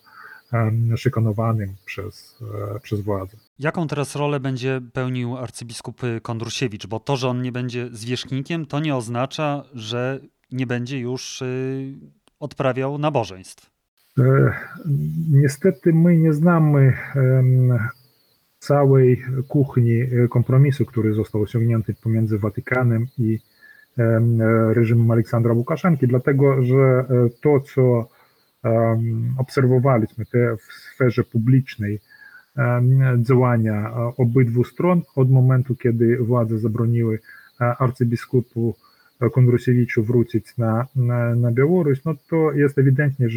[0.95, 2.39] szykanowanym przez,
[2.75, 3.37] e, przez władzę.
[3.59, 6.87] Jaką teraz rolę będzie pełnił arcybiskup Kondrusiewicz?
[6.87, 10.19] Bo to, że on nie będzie zwierzchnikiem, to nie oznacza, że
[10.51, 11.93] nie będzie już y,
[12.39, 13.71] odprawiał nabożeństw.
[14.19, 14.53] E,
[15.31, 16.93] Niestety my nie znamy
[18.59, 23.39] całej kuchni kompromisu, który został osiągnięty pomiędzy Watykanem i
[23.97, 24.21] e,
[24.73, 27.05] reżimem Aleksandra Łukaszenki, dlatego że
[27.41, 28.09] to, co
[28.63, 28.99] e, e,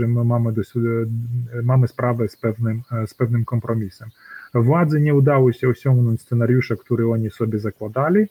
[0.09, 0.63] my mamy, do,
[1.63, 4.09] mamy sprawę z pewnym, z pewnym kompromisem.
[4.55, 8.27] Władzy nie udało się osiągnąć scenariusza, który oni sobie zakładali.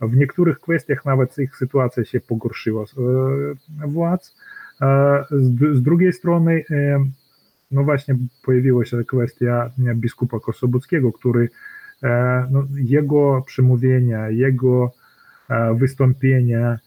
[0.00, 4.36] W niektórych kwestiach nawet ich sytuacja się pogorszyła e, władz.
[5.30, 6.64] Z, drugiej strony,
[7.70, 11.48] no właśnie pojawiła się kwestia biskupa Kosobuckiego, który
[12.02, 14.92] e, no, jego przemówienia, jego
[15.48, 16.78] e, wystąpienia,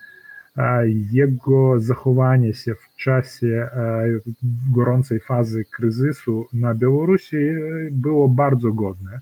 [1.12, 4.06] jego zachowanie się w czasie e,
[4.73, 7.38] gorącej fazy kryzysu na Białorusi
[7.91, 9.19] było bardzo godne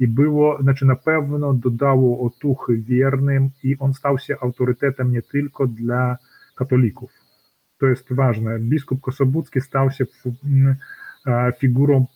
[0.00, 5.66] i było, znaczy na pewno dodało otuchy wiernym i on stał się autorytetem nie tylko
[5.66, 6.16] dla
[6.56, 7.10] katolików.
[7.78, 8.58] To jest ważne.
[8.58, 10.06] Biskup Kosobucki stał się
[11.26, 12.06] e, figurą,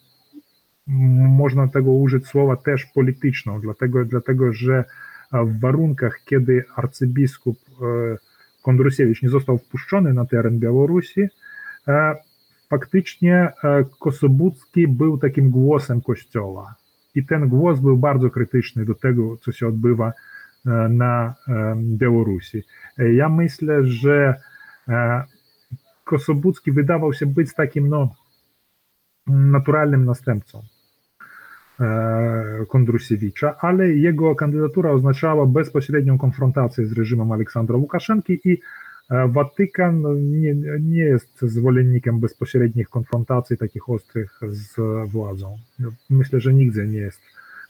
[1.29, 4.85] można tego użyć słowa, też polityczną, dlatego, dlatego że
[5.33, 7.85] e, w warunkach, kiedy arcybiskup e,
[8.63, 11.29] Kondrusiewicz nie został wpuszczony na teren Białorusi,
[12.71, 13.53] faktycznie
[14.01, 16.75] Kosobucki był takim głosem kościoła.
[17.15, 20.13] I ten głos był bardzo krytyczny do tego, co się odbywa
[20.89, 21.35] na
[21.77, 22.63] Białorusi.
[22.99, 24.41] Ja myślę, że
[26.05, 28.15] Kosobucki wydawał się być takim no,
[29.27, 30.63] naturalnym następcą
[31.81, 38.61] e, Kondrusiewicza, ale jego kandydatura oznaczała bezpośrednią konfrontację z reżimem Aleksandra Łukaszenki i
[39.11, 40.03] e, Watykan
[40.41, 44.77] nie, nie jest zwolennikiem bezpośrednich konfrontacji takich ostrych z
[45.11, 45.59] władzą.
[46.11, 47.21] Myślę, że nigdy nie jest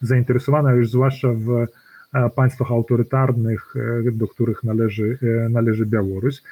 [0.00, 1.66] zainteresowana, już zwłaszcza w
[2.34, 3.74] państwach autorytarnych,
[4.08, 6.42] e, do których należy, e, należy Białoruś.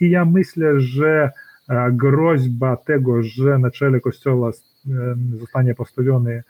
[0.00, 1.30] I- ja myślę, że
[1.68, 4.50] e, groźba tego, że na czele kościoła
[5.38, 6.42] zostanie postawiony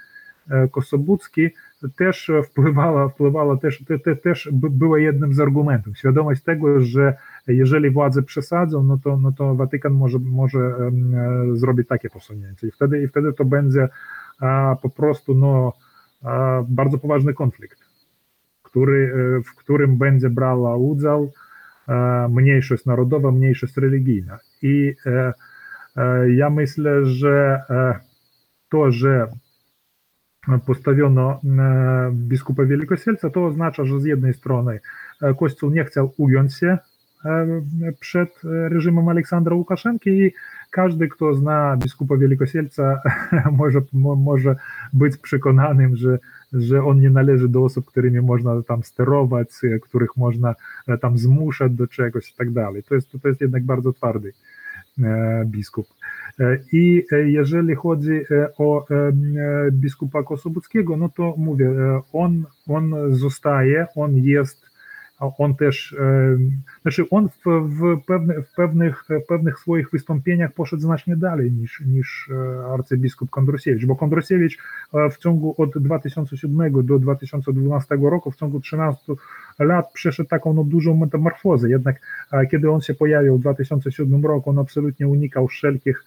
[0.71, 1.51] Kosobucki,
[1.97, 5.99] też wpływała, wpływała też, te, te, też by- była jednym z argumentów.
[5.99, 7.15] Świadomość tego, że
[7.47, 10.75] jeżeli władze przesadzą, no to, no to Watykan może, może
[11.53, 12.67] zrobić takie posunięcie.
[12.69, 13.89] I wtedy, i wtedy to będzie
[14.83, 15.73] po prostu no,
[16.69, 17.84] bardzo poważny konflikt,
[18.75, 21.33] który, e, w którym będzie brała udział
[21.89, 24.39] e, mniejszość narodowa, mniejszość religijna.
[24.63, 25.33] I e,
[26.31, 27.63] ja myślę, że
[28.69, 29.29] to, że
[30.67, 31.41] postawiono
[32.13, 34.81] biskupa Wielkosielca, to oznacza, że z jednej strony
[35.39, 36.79] Kościół nie chciał ugiąć się
[38.01, 40.33] przed reżimem Aleksandra Łukaszenki i
[40.71, 43.01] każdy, kto zna biskupa Wielkosielca,
[43.59, 44.57] może, mo, może
[44.93, 46.19] być przekonanym, że,
[46.55, 50.55] że on nie należy do osób, którymi można tam sterować, e, których można
[50.89, 52.83] e, tam zmuszać do czegoś i tak dalej.
[52.83, 54.33] To jest, to jest jednak bardzo twardy
[55.03, 55.87] e, biskup.
[56.73, 58.21] I jeżeli chodzi
[58.59, 58.87] o
[59.73, 61.71] biskupa Kosobuckiego, no to mówię,
[62.13, 64.64] on, on zostaje, on jest,
[65.39, 65.97] on też,
[66.83, 72.31] znaczy on w, w, pewne, w pewnych, pewnych swoich wystąpieniach poszedł znacznie dalej niż, niż
[72.31, 74.59] e, arcybiskup Kondrusiewicz, bo Kondrusiewicz
[74.95, 79.13] e, w ciągu od 2007 do 2012 roku, w ciągu 13
[79.59, 82.01] lat przeszedł taką no, dużą metamorfozę, jednak
[82.33, 86.05] e, kiedy on się pojawił w 2007 roku, on absolutnie unikał wszelkich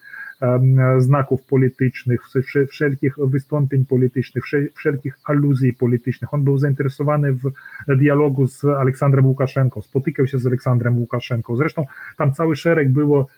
[0.98, 6.34] znaków politycznych, wsze- wszelkich wystąpień politycznych, wsze- wszelkich aluzji politycznych.
[6.34, 7.52] On był zainteresowany w
[7.88, 11.56] dialogu z Aleksandrem Łukaszenką, spotykał się z Aleksandrem Łukaszenką.
[11.56, 13.28] Zresztą tam cały szereg było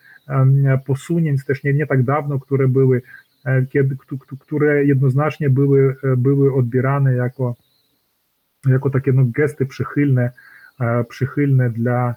[0.85, 3.01] posunięć też nie, nie tak dawno, które były,
[3.45, 7.55] e, kiedy, któ- któ- które jednoznacznie były, e, były odbierane jako,
[8.67, 10.31] jako takie no, gesty przychylne,
[10.81, 12.15] e, przychylne dla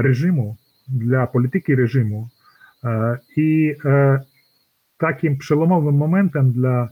[0.00, 0.56] reżimu,
[0.88, 2.28] dla polityki reżimu.
[2.84, 4.20] E, I e,
[4.98, 6.88] takim przełomowym momentem dla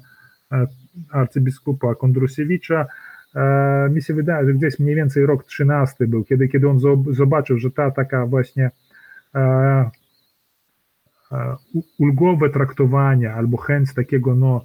[0.53, 0.67] e,
[1.11, 2.87] arcybiskupa Kondrusiewicza
[3.91, 7.59] mi się wydaje, że gdzieś mniej więcej rok 13 był, kiedy, kiedy on zob- zobaczył,
[7.59, 8.71] że ta taka właśnie
[11.99, 14.63] ulgowe traktowanie albo chęć takiego no,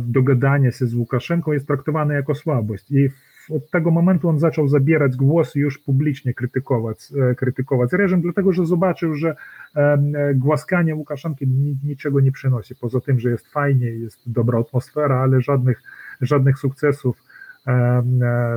[0.00, 2.90] dogadania się z Łukaszenką jest traktowane jako słabość.
[2.90, 7.92] I w- od tego momentu on zaczął zabierać głos i już publicznie krytykować, e, krytykować
[7.92, 9.36] reżim, dlatego że zobaczył, że
[9.74, 12.74] em, e, głaskanie Łukaszenki ni- niczego nie przynosi.
[12.74, 15.82] Poza tym, że jest fajnie, jest dobra atmosfera, ale żadnych,
[16.20, 17.22] żadnych sukcesów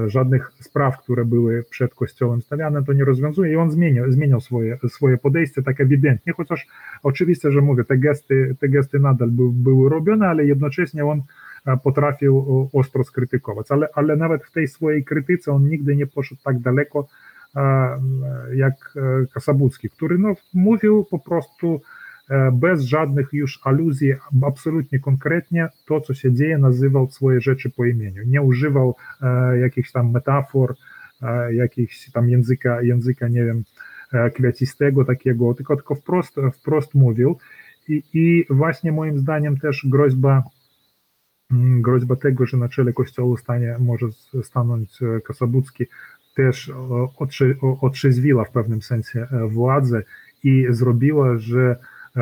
[0.07, 4.77] żadnych spraw, które były przed kościołem stawiane, to nie rozwiązuje i on zmienił, zmienił swoje,
[4.87, 6.67] swoje podejście tak ewidentnie, chociaż
[7.03, 11.21] oczywiście, że mówię, te gesty, te gesty nadal by, były robione, ale jednocześnie on
[11.83, 16.59] potrafił ostro skrytykować, ale, ale nawet w tej swojej krytyce on nigdy nie poszedł tak
[16.59, 17.07] daleko
[18.55, 18.93] jak
[19.33, 21.81] Kasabucki, który no, mówił po prostu
[22.53, 28.23] bez żadnych już aluzji, absolutnie konkretnie to, co się dzieje, nazywał swoje rzeczy po imieniu.
[28.25, 28.95] Nie używał
[29.61, 30.75] jakichś tam metafor,
[31.51, 33.63] jakichś tam języka, języka nie wiem,
[34.35, 37.37] kwiacistego takiego, tylko, tylko wprost, wprost mówił.
[37.87, 40.43] I, I właśnie moim zdaniem też groźba
[41.81, 44.05] groźba tego, że na czele kościoła stanie, może
[44.43, 45.85] stanąć Kasabucki,
[46.35, 46.71] też
[47.81, 50.03] otrzeźwiła w pewnym sensie władzę
[50.43, 51.75] i zrobiła, że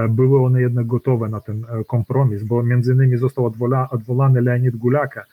[0.10, 5.26] były one jednak gotowe na ten kompromis, bo między innymi został odwola, odwołany Leonid Gulaka,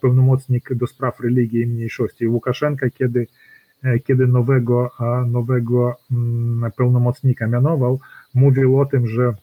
[0.00, 2.28] pełnomocnik do spraw religii i mniejszości.
[2.28, 3.26] Łukaszenka, kiedy,
[4.04, 4.90] kiedy nowego,
[5.26, 5.96] nowego
[6.76, 8.00] pełnomocnika mianował,
[8.34, 9.34] mówił o tym, że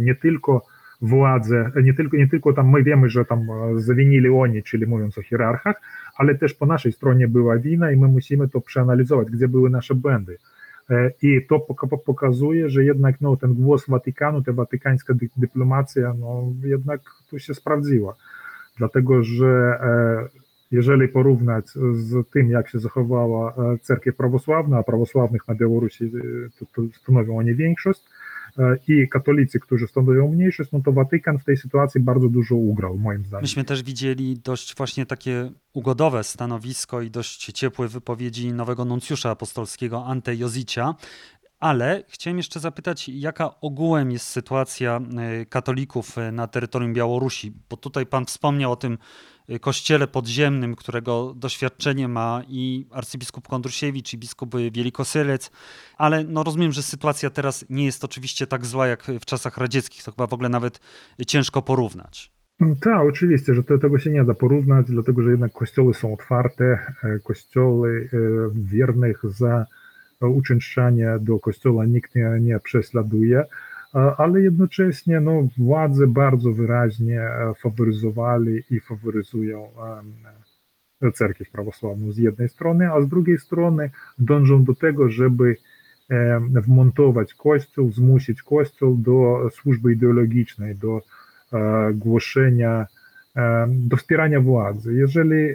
[0.00, 0.66] nie tylko
[1.00, 5.22] władze, nie tylko, nie tylko tam my wiemy, że tam zawinili oni, czyli mówiąc o
[5.22, 5.80] hierarchach,
[6.16, 9.94] ale też po naszej stronie była wina i my musimy to przeanalizować, gdzie były nasze
[9.94, 10.38] błędy.
[11.22, 11.60] I to
[12.06, 18.16] pokazuje, że jednak no, ten głos Watykanu, ta watykańska dyplomacja, no, jednak tu się sprawdziła.
[18.78, 19.80] Dlatego, że
[20.70, 26.12] jeżeli porównać z tym, jak się zachowała cerkiew prawosławna, a prawosławnych na Białorusi
[26.58, 28.02] to, to stanowią oni większość,
[28.88, 33.24] i katolicy, którzy stanowią mniejszość, no to Watykan w tej sytuacji bardzo dużo ugrał, moim
[33.24, 33.42] zdaniem.
[33.42, 40.04] Myśmy też widzieli dość właśnie takie ugodowe stanowisko i dość ciepłe wypowiedzi nowego nuncjusza apostolskiego
[40.06, 40.94] Ante Jozicia,
[41.60, 45.00] ale chciałem jeszcze zapytać, jaka ogółem jest sytuacja
[45.48, 47.52] katolików na terytorium Białorusi?
[47.70, 48.98] Bo tutaj pan wspomniał o tym
[49.60, 55.50] kościele podziemnym, którego doświadczenie ma i arcybiskup Kondrusiewicz, i biskup Wielkosylec,
[55.96, 60.02] ale no rozumiem, że sytuacja teraz nie jest oczywiście tak zła jak w czasach radzieckich,
[60.04, 60.80] to chyba w ogóle nawet
[61.26, 62.32] ciężko porównać.
[62.80, 66.78] Tak, oczywiście, że to, tego się nie da porównać, dlatego że jednak kościoły są otwarte,
[67.24, 68.08] kościoły
[68.54, 69.66] wiernych za
[70.20, 73.44] uczęszczanie do kościoła nikt nie, nie prześladuje,
[73.92, 79.68] ale jednocześnie no, władze bardzo wyraźnie faworyzowali i faworyzują
[81.14, 85.56] cerkiew prawosławną z jednej strony, a z drugiej strony dążą do tego, żeby
[86.50, 91.02] wmontować Kościół, zmusić Kościół do służby ideologicznej, do
[91.94, 92.86] głoszenia,
[93.68, 94.94] do wspierania władzy.
[94.94, 95.48] Jeżeli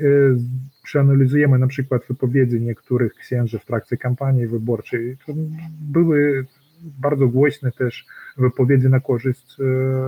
[0.83, 5.33] przeanalizujemy na przykład wypowiedzi niektórych księży w trakcie kampanii wyborczej, to
[5.81, 6.45] były
[6.83, 8.05] bardzo głośne też
[8.37, 9.55] wypowiedzi na korzyść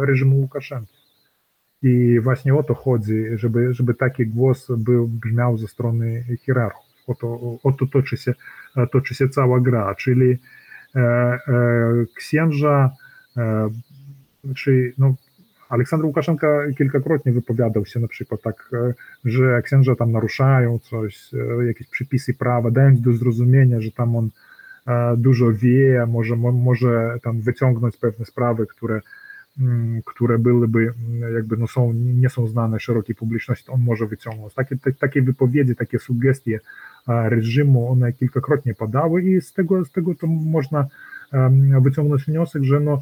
[0.01, 1.05] reżimu Łukaszenki.
[1.81, 6.85] I właśnie o to chodzi, żeby, żeby taki głos był, brzmiał ze strony hierarchów.
[7.07, 8.33] O to, o to toczy, się,
[8.91, 10.37] toczy się cała gra, czyli
[10.95, 11.39] e, e,
[12.15, 12.91] księża,
[13.37, 13.69] e,
[14.55, 15.15] czy no,
[15.69, 18.69] Aleksander Łukaszenka kilkakrotnie wypowiadał się na przykład tak,
[19.25, 21.31] że księża tam naruszają coś,
[21.67, 24.29] jakieś przepisy prawa, dając do zrozumienia, że tam on
[25.17, 29.01] dużo wie, może, może tam wyciągnąć pewne sprawy, które,
[30.05, 30.93] które byłyby
[31.33, 34.53] jakby no są, nie są znane szerokiej publiczności, on może wyciągnąć.
[34.53, 36.59] Takie, te, takie wypowiedzi, takie sugestie
[37.07, 40.87] reżimu, one kilkakrotnie padały i z tego, z tego to można
[41.81, 43.01] wyciągnąć wniosek, że no,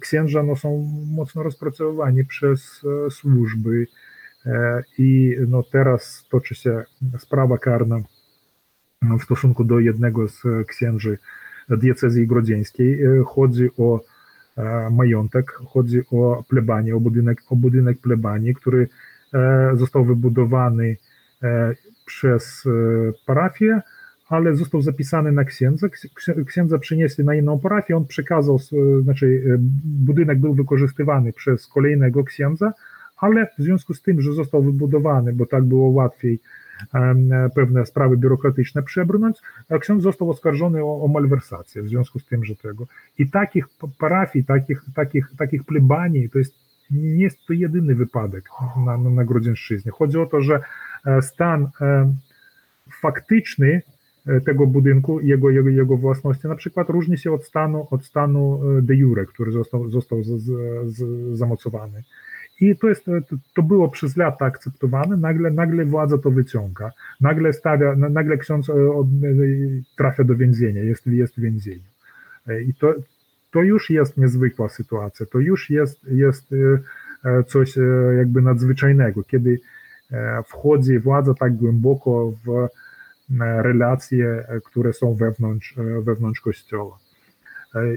[0.00, 3.86] księża no, są mocno rozpracowani przez służby
[4.98, 6.84] i no, teraz toczy się
[7.18, 8.00] sprawa karna
[9.02, 11.18] w stosunku do jednego z księży
[11.68, 13.00] diecezji grodzieńskiej.
[13.26, 14.00] Chodzi o
[14.90, 18.88] majątek, chodzi o plebanię, o budynek, o budynek plebanii, który
[19.74, 20.96] został wybudowany
[22.06, 22.64] przez
[23.26, 23.80] parafię,
[24.28, 25.88] ale został zapisany na księdza.
[26.46, 28.58] Księdza przynieśli na inną parafię, on przekazał,
[29.02, 32.72] znaczy budynek był wykorzystywany przez kolejnego księdza,
[33.16, 36.40] ale w związku z tym, że został wybudowany, bo tak było łatwiej
[37.54, 39.36] pewne sprawy biurokratyczne przebrnąć,
[39.68, 42.86] a ksiądz został oskarżony o, o malwersację w związku z tym, że tego.
[43.18, 46.54] I takich parafii, takich, takich, takich plebanii, to jest
[46.90, 48.48] nie jest to jedyny wypadek
[48.86, 49.92] na, na, na Grodzieńszczyźnie.
[49.92, 50.60] Chodzi o to, że
[51.20, 51.68] stan
[53.00, 53.82] faktyczny
[54.44, 58.94] tego budynku, jego, jego, jego własności, na przykład różni się od stanu, od stanu de
[58.96, 60.42] jure, który został, został z,
[60.86, 62.02] z, zamocowany.
[62.60, 63.04] I to, jest,
[63.54, 68.66] to było przez lata akceptowane, nagle, nagle władza to wyciąga, nagle stawia, nagle ksiądz
[69.96, 71.88] trafia do więzienia, jest, jest w więzieniu.
[72.66, 72.94] I to,
[73.50, 76.54] to już jest niezwykła sytuacja, to już jest, jest
[77.46, 77.74] coś
[78.16, 79.60] jakby nadzwyczajnego, kiedy
[80.12, 82.68] e, wchodzi władza tak głęboko w
[83.40, 86.98] e, relacje, które są wewnątrz, wewnątrz kościoła.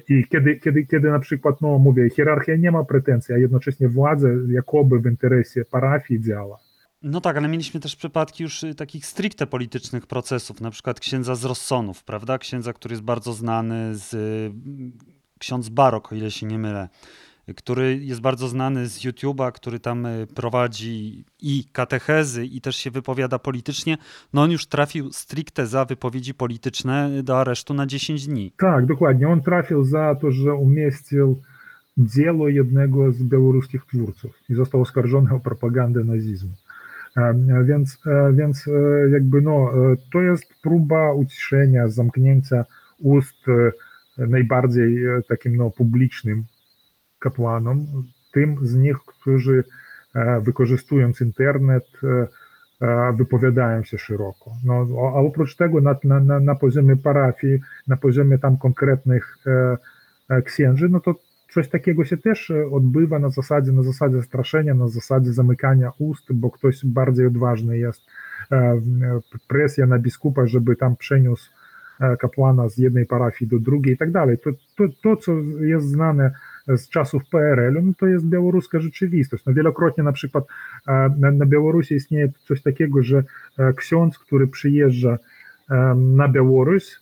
[0.10, 4.28] I kiedy, kiedy, kiedy na przykład, no mówię, hierarchia nie ma pretensji, a jednocześnie władza
[4.50, 6.58] jakoby w interesie parafii działa,
[7.04, 11.36] no tak, ale mieliśmy też przypadki już y, takich stricte politycznych procesów, na przykład księdza
[11.36, 12.38] z Rossonów, prawda?
[12.38, 14.52] Księdza, który jest bardzo znany z y,
[15.40, 16.90] ksiądz Barok, o ile się nie mylę,
[17.56, 22.92] który jest bardzo znany z YouTube'a, który tam y, prowadzi i katechezy, i też się
[22.92, 23.98] wypowiada politycznie.
[24.34, 28.54] No on już trafił stricte za wypowiedzi polityczne do aresztu na 10 dni.
[28.58, 29.30] Tak, dokładnie.
[29.30, 31.42] On trafił za to, że umieścił
[31.98, 36.52] dzieło jednego z białoruskich twórców i został oskarżony o propagandę nazizmu.
[37.66, 37.98] Więc,
[38.34, 38.70] więc
[39.12, 39.72] jakby no,
[40.14, 42.66] to jest próba uciszenia, zamknięcia
[43.00, 43.46] ust
[44.18, 46.44] najbardziej takim no, publicznym
[47.22, 47.86] kapłanom,
[48.34, 49.64] tym z nich, którzy
[50.42, 51.88] wykorzystując internet
[53.18, 54.52] wypowiadają się szeroko.
[54.66, 59.38] No, a oprócz tego na, na, na poziomie parafii, na poziomie tam konkretnych
[60.46, 61.16] księży, no to
[61.52, 66.34] coś takiego się też e, odbywa na zasadzie, na zasadzie straszenia, na zasadzie zamykania ust,
[66.34, 68.02] bo ktoś bardziej odważny jest.
[68.52, 68.82] E, e,
[69.48, 71.52] presja na biskupa, żeby tam przeniósł
[72.20, 74.38] kapłana z jednej parafii do drugiej i tak dalej.
[74.38, 76.32] To, to, to, co jest znane
[76.78, 79.46] z czasów PRL-u, no to jest białoruska rzeczywistość.
[79.46, 80.44] No wielokrotnie na przykład
[81.18, 83.24] na, na Białorusi istnieje coś takiego, że
[83.76, 85.18] ksiądz, który przyjeżdża
[85.96, 87.02] na Białoruś,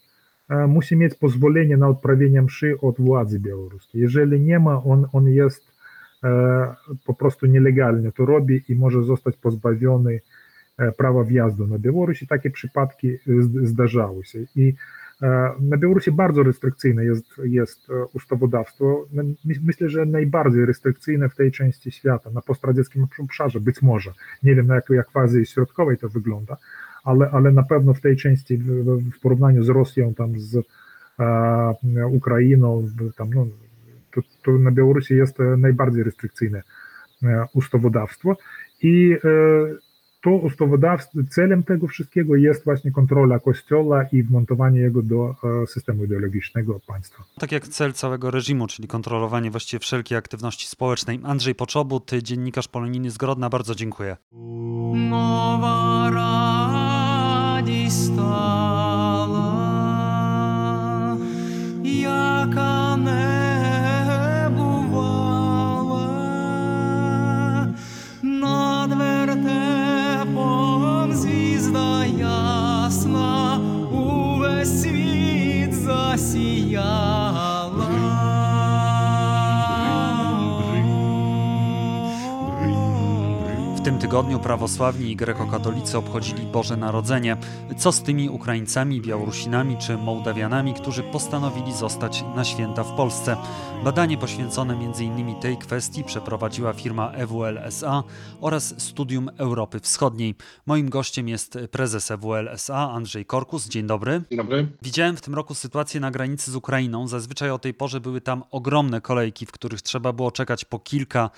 [0.49, 4.01] E, musi mieć pozwolenie na odprawienie mszy od władzy białoruskiej.
[4.01, 5.71] Jeżeli nie ma, on, on jest
[6.23, 10.19] e, po prostu nielegalnie to robi i może zostać pozbawiony
[10.77, 13.17] e, prawa wjazdu na Białoruś i takie przypadki
[13.63, 14.39] zdarzały się.
[14.55, 14.73] I
[15.59, 19.07] na Białorusi bardzo restrykcyjne jest, jest ustawodawstwo.
[19.63, 24.13] Myślę, że najbardziej restrykcyjne w tej części świata, na postradzieckim obszarze, być może.
[24.43, 26.57] Nie wiem, jak, jak w Azji Środkowej to wygląda,
[27.03, 30.55] ale, ale na pewno w tej części w, porównaniu z Rosją, tam z
[31.19, 33.47] e, Ukrainą, tam, no,
[34.13, 36.63] to, to na Białorusi jest najbardziej restrykcyjne
[37.23, 38.37] e, ustawodawstwo
[38.81, 39.88] i e,
[40.21, 46.03] to ustawodawstwo, celem tego wszystkiego jest właśnie kontrola Kościoła i wmontowanie jego do e, systemu
[46.03, 47.23] ideologicznego państwa.
[47.39, 51.19] Tak jak cel całego reżimu, czyli kontrolowanie właściwie wszelkiej aktywności społecznej.
[51.23, 54.17] Andrzej Poczobut, dziennikarz polonijny z Grodna, bardzo dziękuję.
[58.15, 58.68] tym
[84.19, 87.37] tygodniu prawosławni i grekokatolicy obchodzili Boże Narodzenie.
[87.77, 93.37] Co z tymi Ukraińcami, Białorusinami czy Mołdawianami, którzy postanowili zostać na święta w Polsce?
[93.83, 95.35] Badanie poświęcone m.in.
[95.35, 98.03] tej kwestii przeprowadziła firma EWL SA
[98.41, 100.35] oraz Studium Europy Wschodniej.
[100.65, 103.69] Moim gościem jest prezes EWL SA Andrzej Korkus.
[103.69, 104.23] Dzień dobry.
[104.29, 104.67] Dzień dobry.
[104.81, 107.07] Widziałem w tym roku sytuację na granicy z Ukrainą.
[107.07, 111.29] Zazwyczaj o tej porze były tam ogromne kolejki, w których trzeba było czekać po kilka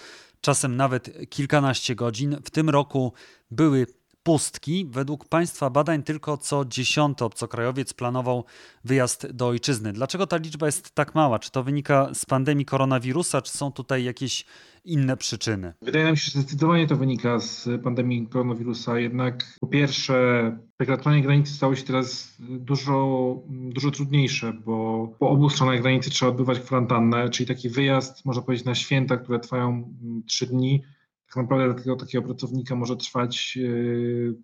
[0.42, 2.38] czasem nawet kilkanaście godzin.
[2.46, 3.14] W tym roku
[3.52, 3.88] były
[4.24, 4.86] pustki.
[4.90, 8.46] Według Państwa badań tylko co dziesiąty obcokrajowiec planował
[8.84, 9.94] wyjazd do ojczyzny.
[9.94, 11.40] Dlaczego ta liczba jest tak mała?
[11.40, 14.46] Czy to wynika z pandemii koronawirusa, czy są tutaj jakieś
[14.86, 15.74] inne przyczyny?
[15.82, 19.00] Wydaje nam się, że zdecydowanie to wynika z pandemii koronawirusa.
[19.00, 25.82] Jednak po pierwsze, przekraczanie granicy stało się teraz dużo, dużo trudniejsze, bo po obu stronach
[25.82, 30.48] granicy trzeba odbywać kwarantannę, czyli taki wyjazd, można powiedzieć, na święta, które trwają mm, trzy
[30.48, 30.84] dni,
[31.28, 33.68] tak naprawdę takiego, takiego pracownika może trwać e,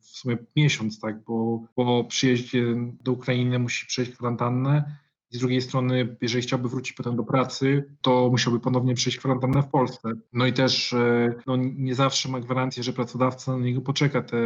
[0.02, 2.64] w sumie miesiąc, tak, bo po przyjeździe
[3.04, 4.98] do Ukrainy musi przejść kwarantannę
[5.30, 9.68] z drugiej strony, jeżeli chciałby wrócić potem do pracy, to musiałby ponownie przejść kwarantannę w
[9.68, 10.10] Polsce.
[10.34, 14.38] No i też e, no, nie zawsze ma gwarancję, że pracodawca na niego poczeka te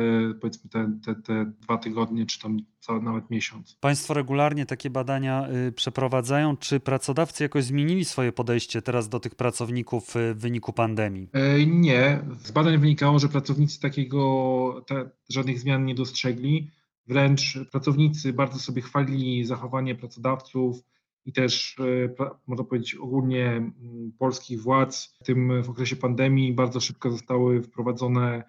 [0.41, 3.77] powiedzmy te, te, te dwa tygodnie, czy tam cały nawet miesiąc.
[3.79, 6.57] Państwo regularnie takie badania y, przeprowadzają.
[6.57, 11.29] Czy pracodawcy jakoś zmienili swoje podejście teraz do tych pracowników y, w wyniku pandemii?
[11.34, 12.19] E, nie.
[12.43, 14.86] Z badań wynikało, że pracownicy takiego
[15.29, 16.69] żadnych zmian nie dostrzegli.
[17.07, 20.83] Wręcz pracownicy bardzo sobie chwalili zachowanie pracodawców
[21.25, 23.71] i też, e, można powiedzieć, ogólnie
[24.17, 26.53] polskich władz w tym w okresie pandemii.
[26.53, 28.43] Bardzo szybko zostały wprowadzone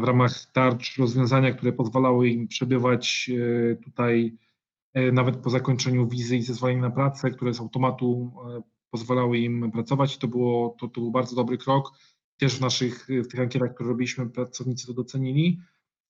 [0.00, 3.30] w ramach tarcz rozwiązania, które pozwalały im przebywać
[3.72, 4.36] e, tutaj
[4.94, 8.32] e, nawet po zakończeniu wizy i zezwolenia na pracę, które z automatu
[8.90, 10.18] pozwalały im pracować.
[10.18, 11.92] To, było, to, to był bardzo dobry krok.
[12.36, 15.60] też w naszych, w tych ankietach, które robiliśmy, pracownicy to docenili.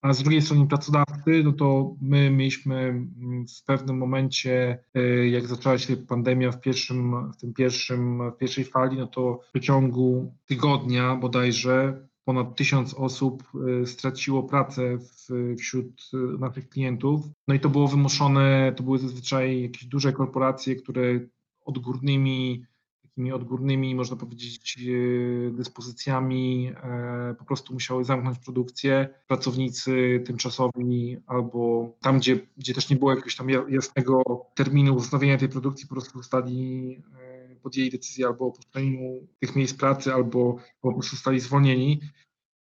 [0.02, 5.46] A z drugiej strony pracodawcy, no to my mieliśmy mm, w pewnym momencie, y, jak
[5.46, 10.34] zaczęła się pandemia w pierwszym, w tym pierwszym, w pierwszej fali, no to w przeciągu
[10.46, 13.42] tygodnia bodajże ponad tysiąc osób
[13.82, 17.24] y, straciło pracę w, wśród y, naszych klientów.
[17.48, 21.20] No i to było wymuszone, to były zazwyczaj jakieś duże korporacje, które
[21.64, 22.64] odgórnymi
[23.10, 29.08] takimi odgórnymi, można powiedzieć, e, dyspozycjami e, po prostu musiały zamknąć produkcję.
[29.26, 34.22] Pracownicy tymczasowi albo tam, gdzie, gdzie też nie było jakiegoś tam jasnego
[34.54, 39.74] terminu wznowienia tej produkcji, po prostu zostali, e, podjęli decyzję albo o opuszczeniu tych miejsc
[39.74, 42.00] pracy, albo po prostu zostali zwolnieni.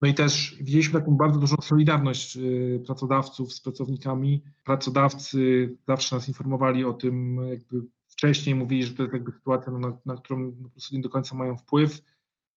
[0.02, 2.38] No i też widzieliśmy taką bardzo dużą solidarność
[2.86, 4.42] pracodawców z pracownikami.
[4.64, 7.82] Pracodawcy zawsze nas informowali o tym, jakby
[8.20, 11.08] wcześniej mówili, że to jest jakby sytuacja, no, na, na którą po prostu nie do
[11.08, 12.00] końca mają wpływ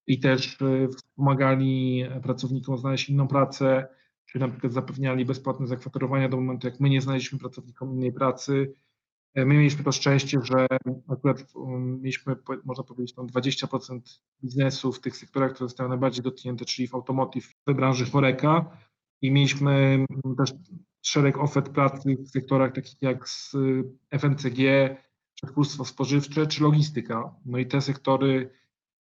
[0.08, 3.88] i też e, wspomagali pracownikom znaleźć inną pracę,
[4.26, 8.74] czy na przykład zapewniali bezpłatne zakwaterowania do momentu, jak my nie znaleźliśmy pracownikom innej pracy.
[9.34, 10.68] E, my mieliśmy to szczęście, że
[11.08, 12.36] akurat um, mieliśmy,
[12.66, 14.00] można powiedzieć, tam 20%
[14.44, 18.78] biznesu w tych sektorach, które zostały najbardziej dotknięte, czyli w automotive, w branży Foreka
[19.22, 20.54] i mieliśmy mm, też
[21.02, 23.56] szereg ofert pracy w sektorach takich jak z
[24.12, 24.60] e, FMCG,
[25.44, 27.36] przetwórstwo spożywcze czy logistyka.
[27.46, 28.50] No i te sektory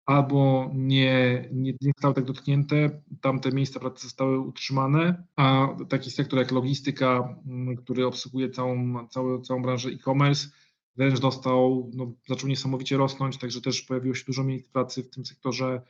[0.06, 6.39] albo nie, nie, nie zostały tak dotknięte, tamte miejsca pracy zostały utrzymane, a taki sektor
[6.39, 10.48] jak logistyka, mm, który obsługuje całą, całą, całą branżę e-commerce,
[10.96, 15.26] wręcz dostał, no, zaczął niesamowicie rosnąć, także też pojawiło się dużo miejsc pracy w tym
[15.26, 15.82] sektorze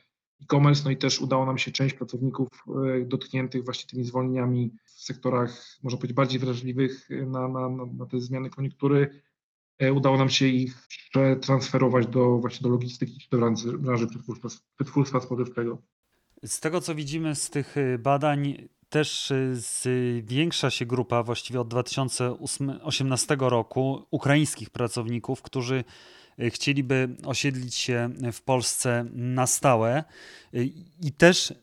[0.42, 4.90] e-commerce, no i też udało nam się część pracowników e, dotkniętych właśnie tymi zwolnieniami w
[4.90, 9.33] sektorach, można powiedzieć, bardziej wrażliwych na, na, na te zmiany koniunktury E,
[9.94, 15.82] udało nam się ich przetransferować do właśnie do logistyki do branży, branży przetwórstwa, przetwórstwa spożywczego.
[16.44, 21.68] Z tego co widzimy z tych y, badań, też y, zwiększa się grupa właściwie od
[21.68, 25.84] 2018 roku ukraińskich pracowników, którzy
[26.40, 30.04] y, chcieliby osiedlić się w Polsce na stałe
[31.02, 31.54] i też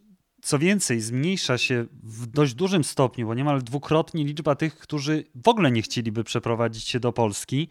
[0.42, 5.48] co więcej, zmniejsza się w dość dużym stopniu, bo niemal dwukrotnie liczba tych, którzy w
[5.48, 7.68] ogóle nie chcieliby przeprowadzić się do Polski.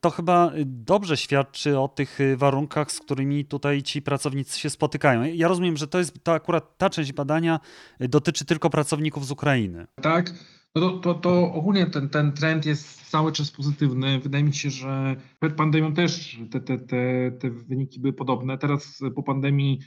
[0.00, 5.24] To chyba dobrze świadczy o tych warunkach, z którymi tutaj ci pracownicy się spotykają.
[5.24, 7.60] Ja rozumiem, że to jest to akurat ta część badania
[8.00, 9.86] dotyczy tylko pracowników z Ukrainy.
[10.02, 10.34] Tak.
[10.74, 14.20] No to, to, to ogólnie ten, ten trend jest cały czas pozytywny.
[14.20, 18.58] Wydaje mi się, że przed pandemią też te, te, te, te wyniki były podobne.
[18.58, 19.80] Teraz po pandemii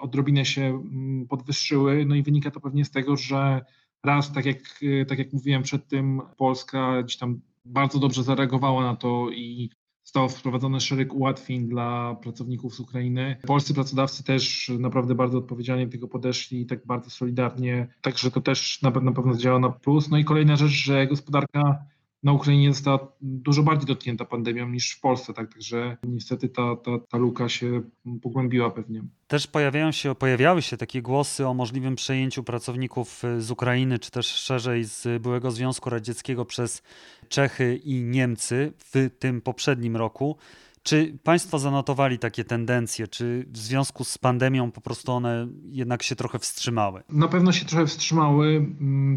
[0.00, 0.82] odrobinę się
[1.28, 2.04] podwyższyły.
[2.06, 3.64] No i wynika to pewnie z tego, że
[4.04, 8.96] raz, tak jak, tak jak mówiłem przed tym, Polska gdzieś tam bardzo dobrze zareagowała na
[8.96, 9.70] to i
[10.04, 13.36] zostało wprowadzone szereg ułatwień dla pracowników z Ukrainy.
[13.46, 18.40] Polscy pracodawcy też naprawdę bardzo odpowiedzialnie do tego podeszli i tak bardzo solidarnie, także to
[18.40, 20.10] też na na pewno działa na plus.
[20.10, 21.84] No i kolejna rzecz, że gospodarka
[22.24, 26.90] na Ukrainie została dużo bardziej dotknięta pandemią niż w Polsce, tak, także niestety ta, ta,
[27.10, 27.82] ta luka się
[28.22, 29.02] pogłębiła pewnie.
[29.26, 34.26] Też pojawiają się, pojawiały się takie głosy o możliwym przejęciu pracowników z Ukrainy, czy też
[34.26, 36.82] szerzej z byłego Związku Radzieckiego przez
[37.28, 40.36] Czechy i Niemcy w tym poprzednim roku.
[40.82, 43.08] Czy Państwo zanotowali takie tendencje?
[43.08, 47.02] Czy w związku z pandemią po prostu one jednak się trochę wstrzymały?
[47.08, 48.66] Na pewno się trochę wstrzymały.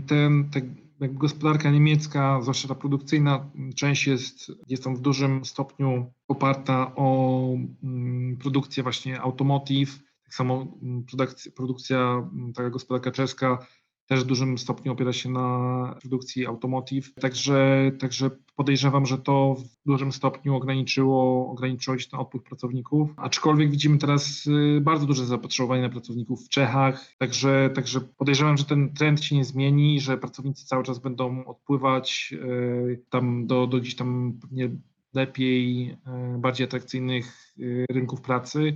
[0.08, 0.62] Ten, te
[1.00, 7.50] gospodarka niemiecka, zwłaszcza ta produkcyjna część jest, jest tam w dużym stopniu oparta o
[7.84, 13.68] mm, produkcję właśnie automotive, tak samo mm, produkcja, produkcja taka gospodarka czeska
[14.08, 17.14] też w dużym stopniu opiera się na produkcji automotive.
[17.14, 23.10] Także, także podejrzewam, że to w dużym stopniu ograniczyło, ograniczyło się ten odpływ pracowników.
[23.18, 27.14] Aczkolwiek widzimy teraz y, bardzo duże zapotrzebowanie na pracowników w Czechach.
[27.18, 32.34] Także, także podejrzewam, że ten trend się nie zmieni, że pracownicy cały czas będą odpływać
[32.34, 34.70] y, tam do, do gdzieś tam pewnie
[35.14, 35.90] lepiej,
[36.36, 37.54] y, bardziej atrakcyjnych
[37.92, 38.76] rynków pracy.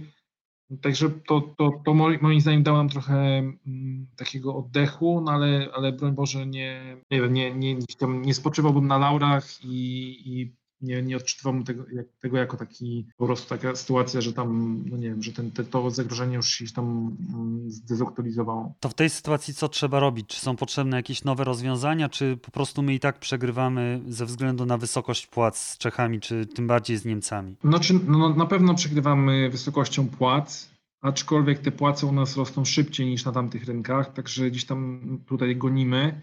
[0.82, 5.92] Także to, to, to moim zdaniem dało nam trochę mm, takiego oddechu, no ale, ale
[5.92, 7.78] broń Boże nie, nie wiem, nie, nie,
[8.12, 13.26] nie spoczywałbym na laurach i, i nie, nie odczytywam tego, jak, tego jako taki, po
[13.26, 16.66] prostu taka sytuacja, że tam, no nie wiem, że ten, te, to zagrożenie już się
[16.76, 18.74] tam mm, zdezaktualizowało.
[18.80, 20.28] To w tej sytuacji co trzeba robić?
[20.28, 24.66] Czy są potrzebne jakieś nowe rozwiązania, czy po prostu my i tak przegrywamy ze względu
[24.66, 27.56] na wysokość płac z Czechami, czy tym bardziej z Niemcami?
[27.64, 30.72] No, czy, no na pewno przegrywamy wysokością płac,
[31.02, 35.56] aczkolwiek te płace u nas rosną szybciej niż na tamtych rynkach, także gdzieś tam tutaj
[35.56, 36.22] gonimy.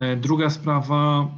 [0.00, 1.30] E, druga sprawa,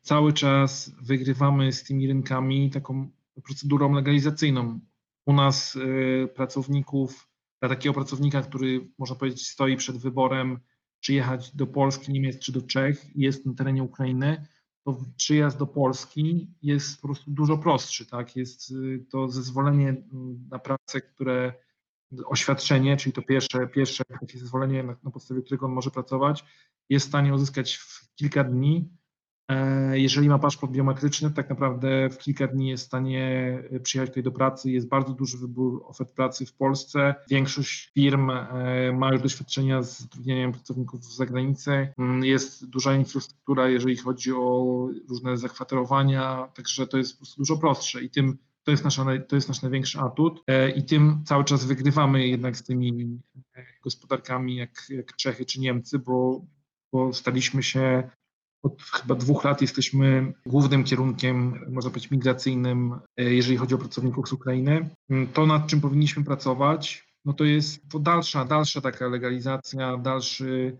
[0.00, 3.08] cały czas wygrywamy z tymi rynkami taką
[3.44, 4.80] procedurą legalizacyjną.
[5.26, 7.28] U nas e, pracowników
[7.60, 10.60] dla takiego pracownika, który można powiedzieć stoi przed wyborem,
[11.00, 14.46] czy jechać do Polski, Niemiec czy do Czech, jest na terenie Ukrainy,
[14.84, 18.06] to przyjazd do Polski jest po prostu dużo prostszy.
[18.06, 18.36] Tak?
[18.36, 21.52] Jest y, to zezwolenie mm, na pracę, które
[22.26, 24.04] oświadczenie, czyli to pierwsze, pierwsze
[24.34, 26.44] zezwolenie, na, na podstawie którego on może pracować,
[26.88, 28.90] jest w stanie uzyskać w kilka dni
[29.50, 34.10] E, jeżeli ma paszport biometryczny, tak naprawdę w kilka dni jest w stanie e, przyjechać
[34.10, 34.70] tutaj do pracy.
[34.70, 37.14] Jest bardzo duży wybór ofert pracy w Polsce.
[37.30, 41.92] Większość firm e, ma już doświadczenia z zatrudnieniem pracowników z zagranicy.
[41.98, 47.56] Mm, jest duża infrastruktura, jeżeli chodzi o różne zakwaterowania, także to jest po prostu dużo
[47.56, 48.38] prostsze i tym
[48.70, 50.44] to jest, nasza, to jest nasz największy atut
[50.76, 53.20] i tym cały czas wygrywamy jednak z tymi
[53.82, 56.44] gospodarkami jak, jak Czechy czy Niemcy, bo,
[56.92, 58.10] bo staliśmy się
[58.62, 64.28] od chyba dwóch lat jesteśmy głównym kierunkiem, można powiedzieć, migracyjnym, e, jeżeli chodzi o pracowników
[64.28, 64.90] z Ukrainy.
[65.10, 70.78] Mm, to, nad czym powinniśmy pracować, no to jest to dalsza, dalsza taka legalizacja, dalszy,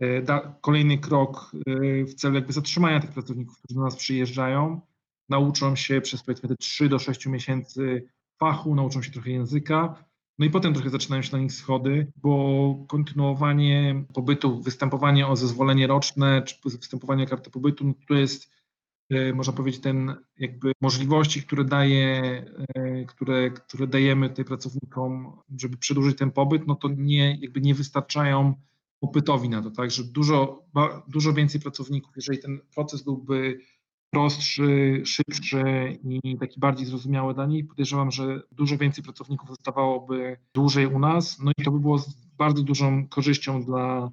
[0.00, 4.80] e, da, kolejny krok e, w celu jakby zatrzymania tych pracowników, którzy do nas przyjeżdżają,
[5.28, 8.08] nauczą się przez powiedzmy te 3 do 6 miesięcy
[8.38, 10.04] fachu, nauczą się trochę języka,
[10.38, 15.86] no i potem trochę zaczynają się na nich schody, bo kontynuowanie pobytu, występowanie o zezwolenie
[15.86, 18.50] roczne, czy występowanie o kartę pobytu, no to jest,
[19.10, 25.76] e, można powiedzieć, ten jakby możliwości, które daje, e, które, które dajemy tutaj pracownikom, żeby
[25.76, 28.54] przedłużyć ten pobyt, no to nie, jakby nie wystarczają
[29.00, 30.62] popytowi na to, tak, że dużo,
[31.08, 33.60] dużo więcej pracowników, jeżeli ten proces byłby
[34.10, 35.62] prostszy, szybszy
[36.04, 37.66] i taki bardziej zrozumiały dla nich.
[37.66, 42.04] Podejrzewam, że dużo więcej pracowników zostawałoby dłużej u nas, no i to by było
[42.38, 44.10] bardzo dużą korzyścią dla,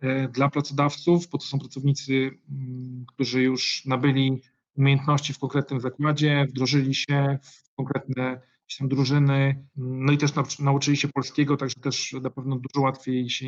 [0.00, 4.42] e, dla pracodawców, bo to są pracownicy, mm, którzy już nabyli
[4.76, 8.40] umiejętności w konkretnym zakładzie, wdrożyli się w konkretne
[8.78, 13.46] tam drużyny, no i też nauczyli się polskiego, także też na pewno dużo łatwiej się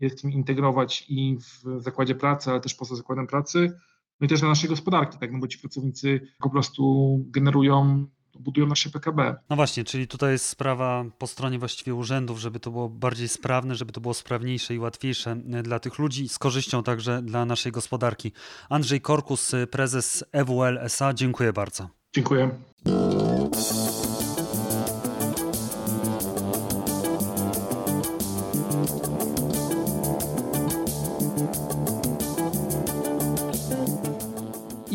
[0.00, 3.78] jest im integrować i w zakładzie pracy, ale też poza zakładem pracy
[4.20, 8.06] no i też dla naszej gospodarki, tak, no bo ci pracownicy po prostu generują
[8.40, 9.36] budują nasze PKB.
[9.50, 13.74] No właśnie, czyli tutaj jest sprawa po stronie właściwie urzędów, żeby to było bardziej sprawne,
[13.74, 17.72] żeby to było sprawniejsze i łatwiejsze e, dla tych ludzi, z korzyścią także dla naszej
[17.72, 18.32] gospodarki.
[18.68, 21.88] Andrzej Korkus, prezes EWL SA, dziękuję bardzo.
[22.14, 22.50] Dziękuję.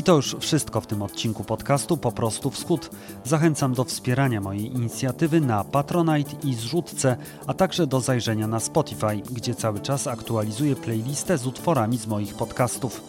[0.02, 2.89] I to już wszystko w tym odcinku podcastu Po prostu Wschód.
[3.24, 9.22] Zachęcam do wspierania mojej inicjatywy na Patronite i Zrzutce, a także do zajrzenia na Spotify,
[9.32, 13.02] gdzie cały czas aktualizuję playlistę z utworami z moich podcastów.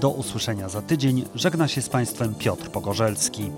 [0.00, 1.24] Do usłyszenia za tydzień.
[1.34, 3.50] Żegna się z Państwem Piotr Pogorzelski.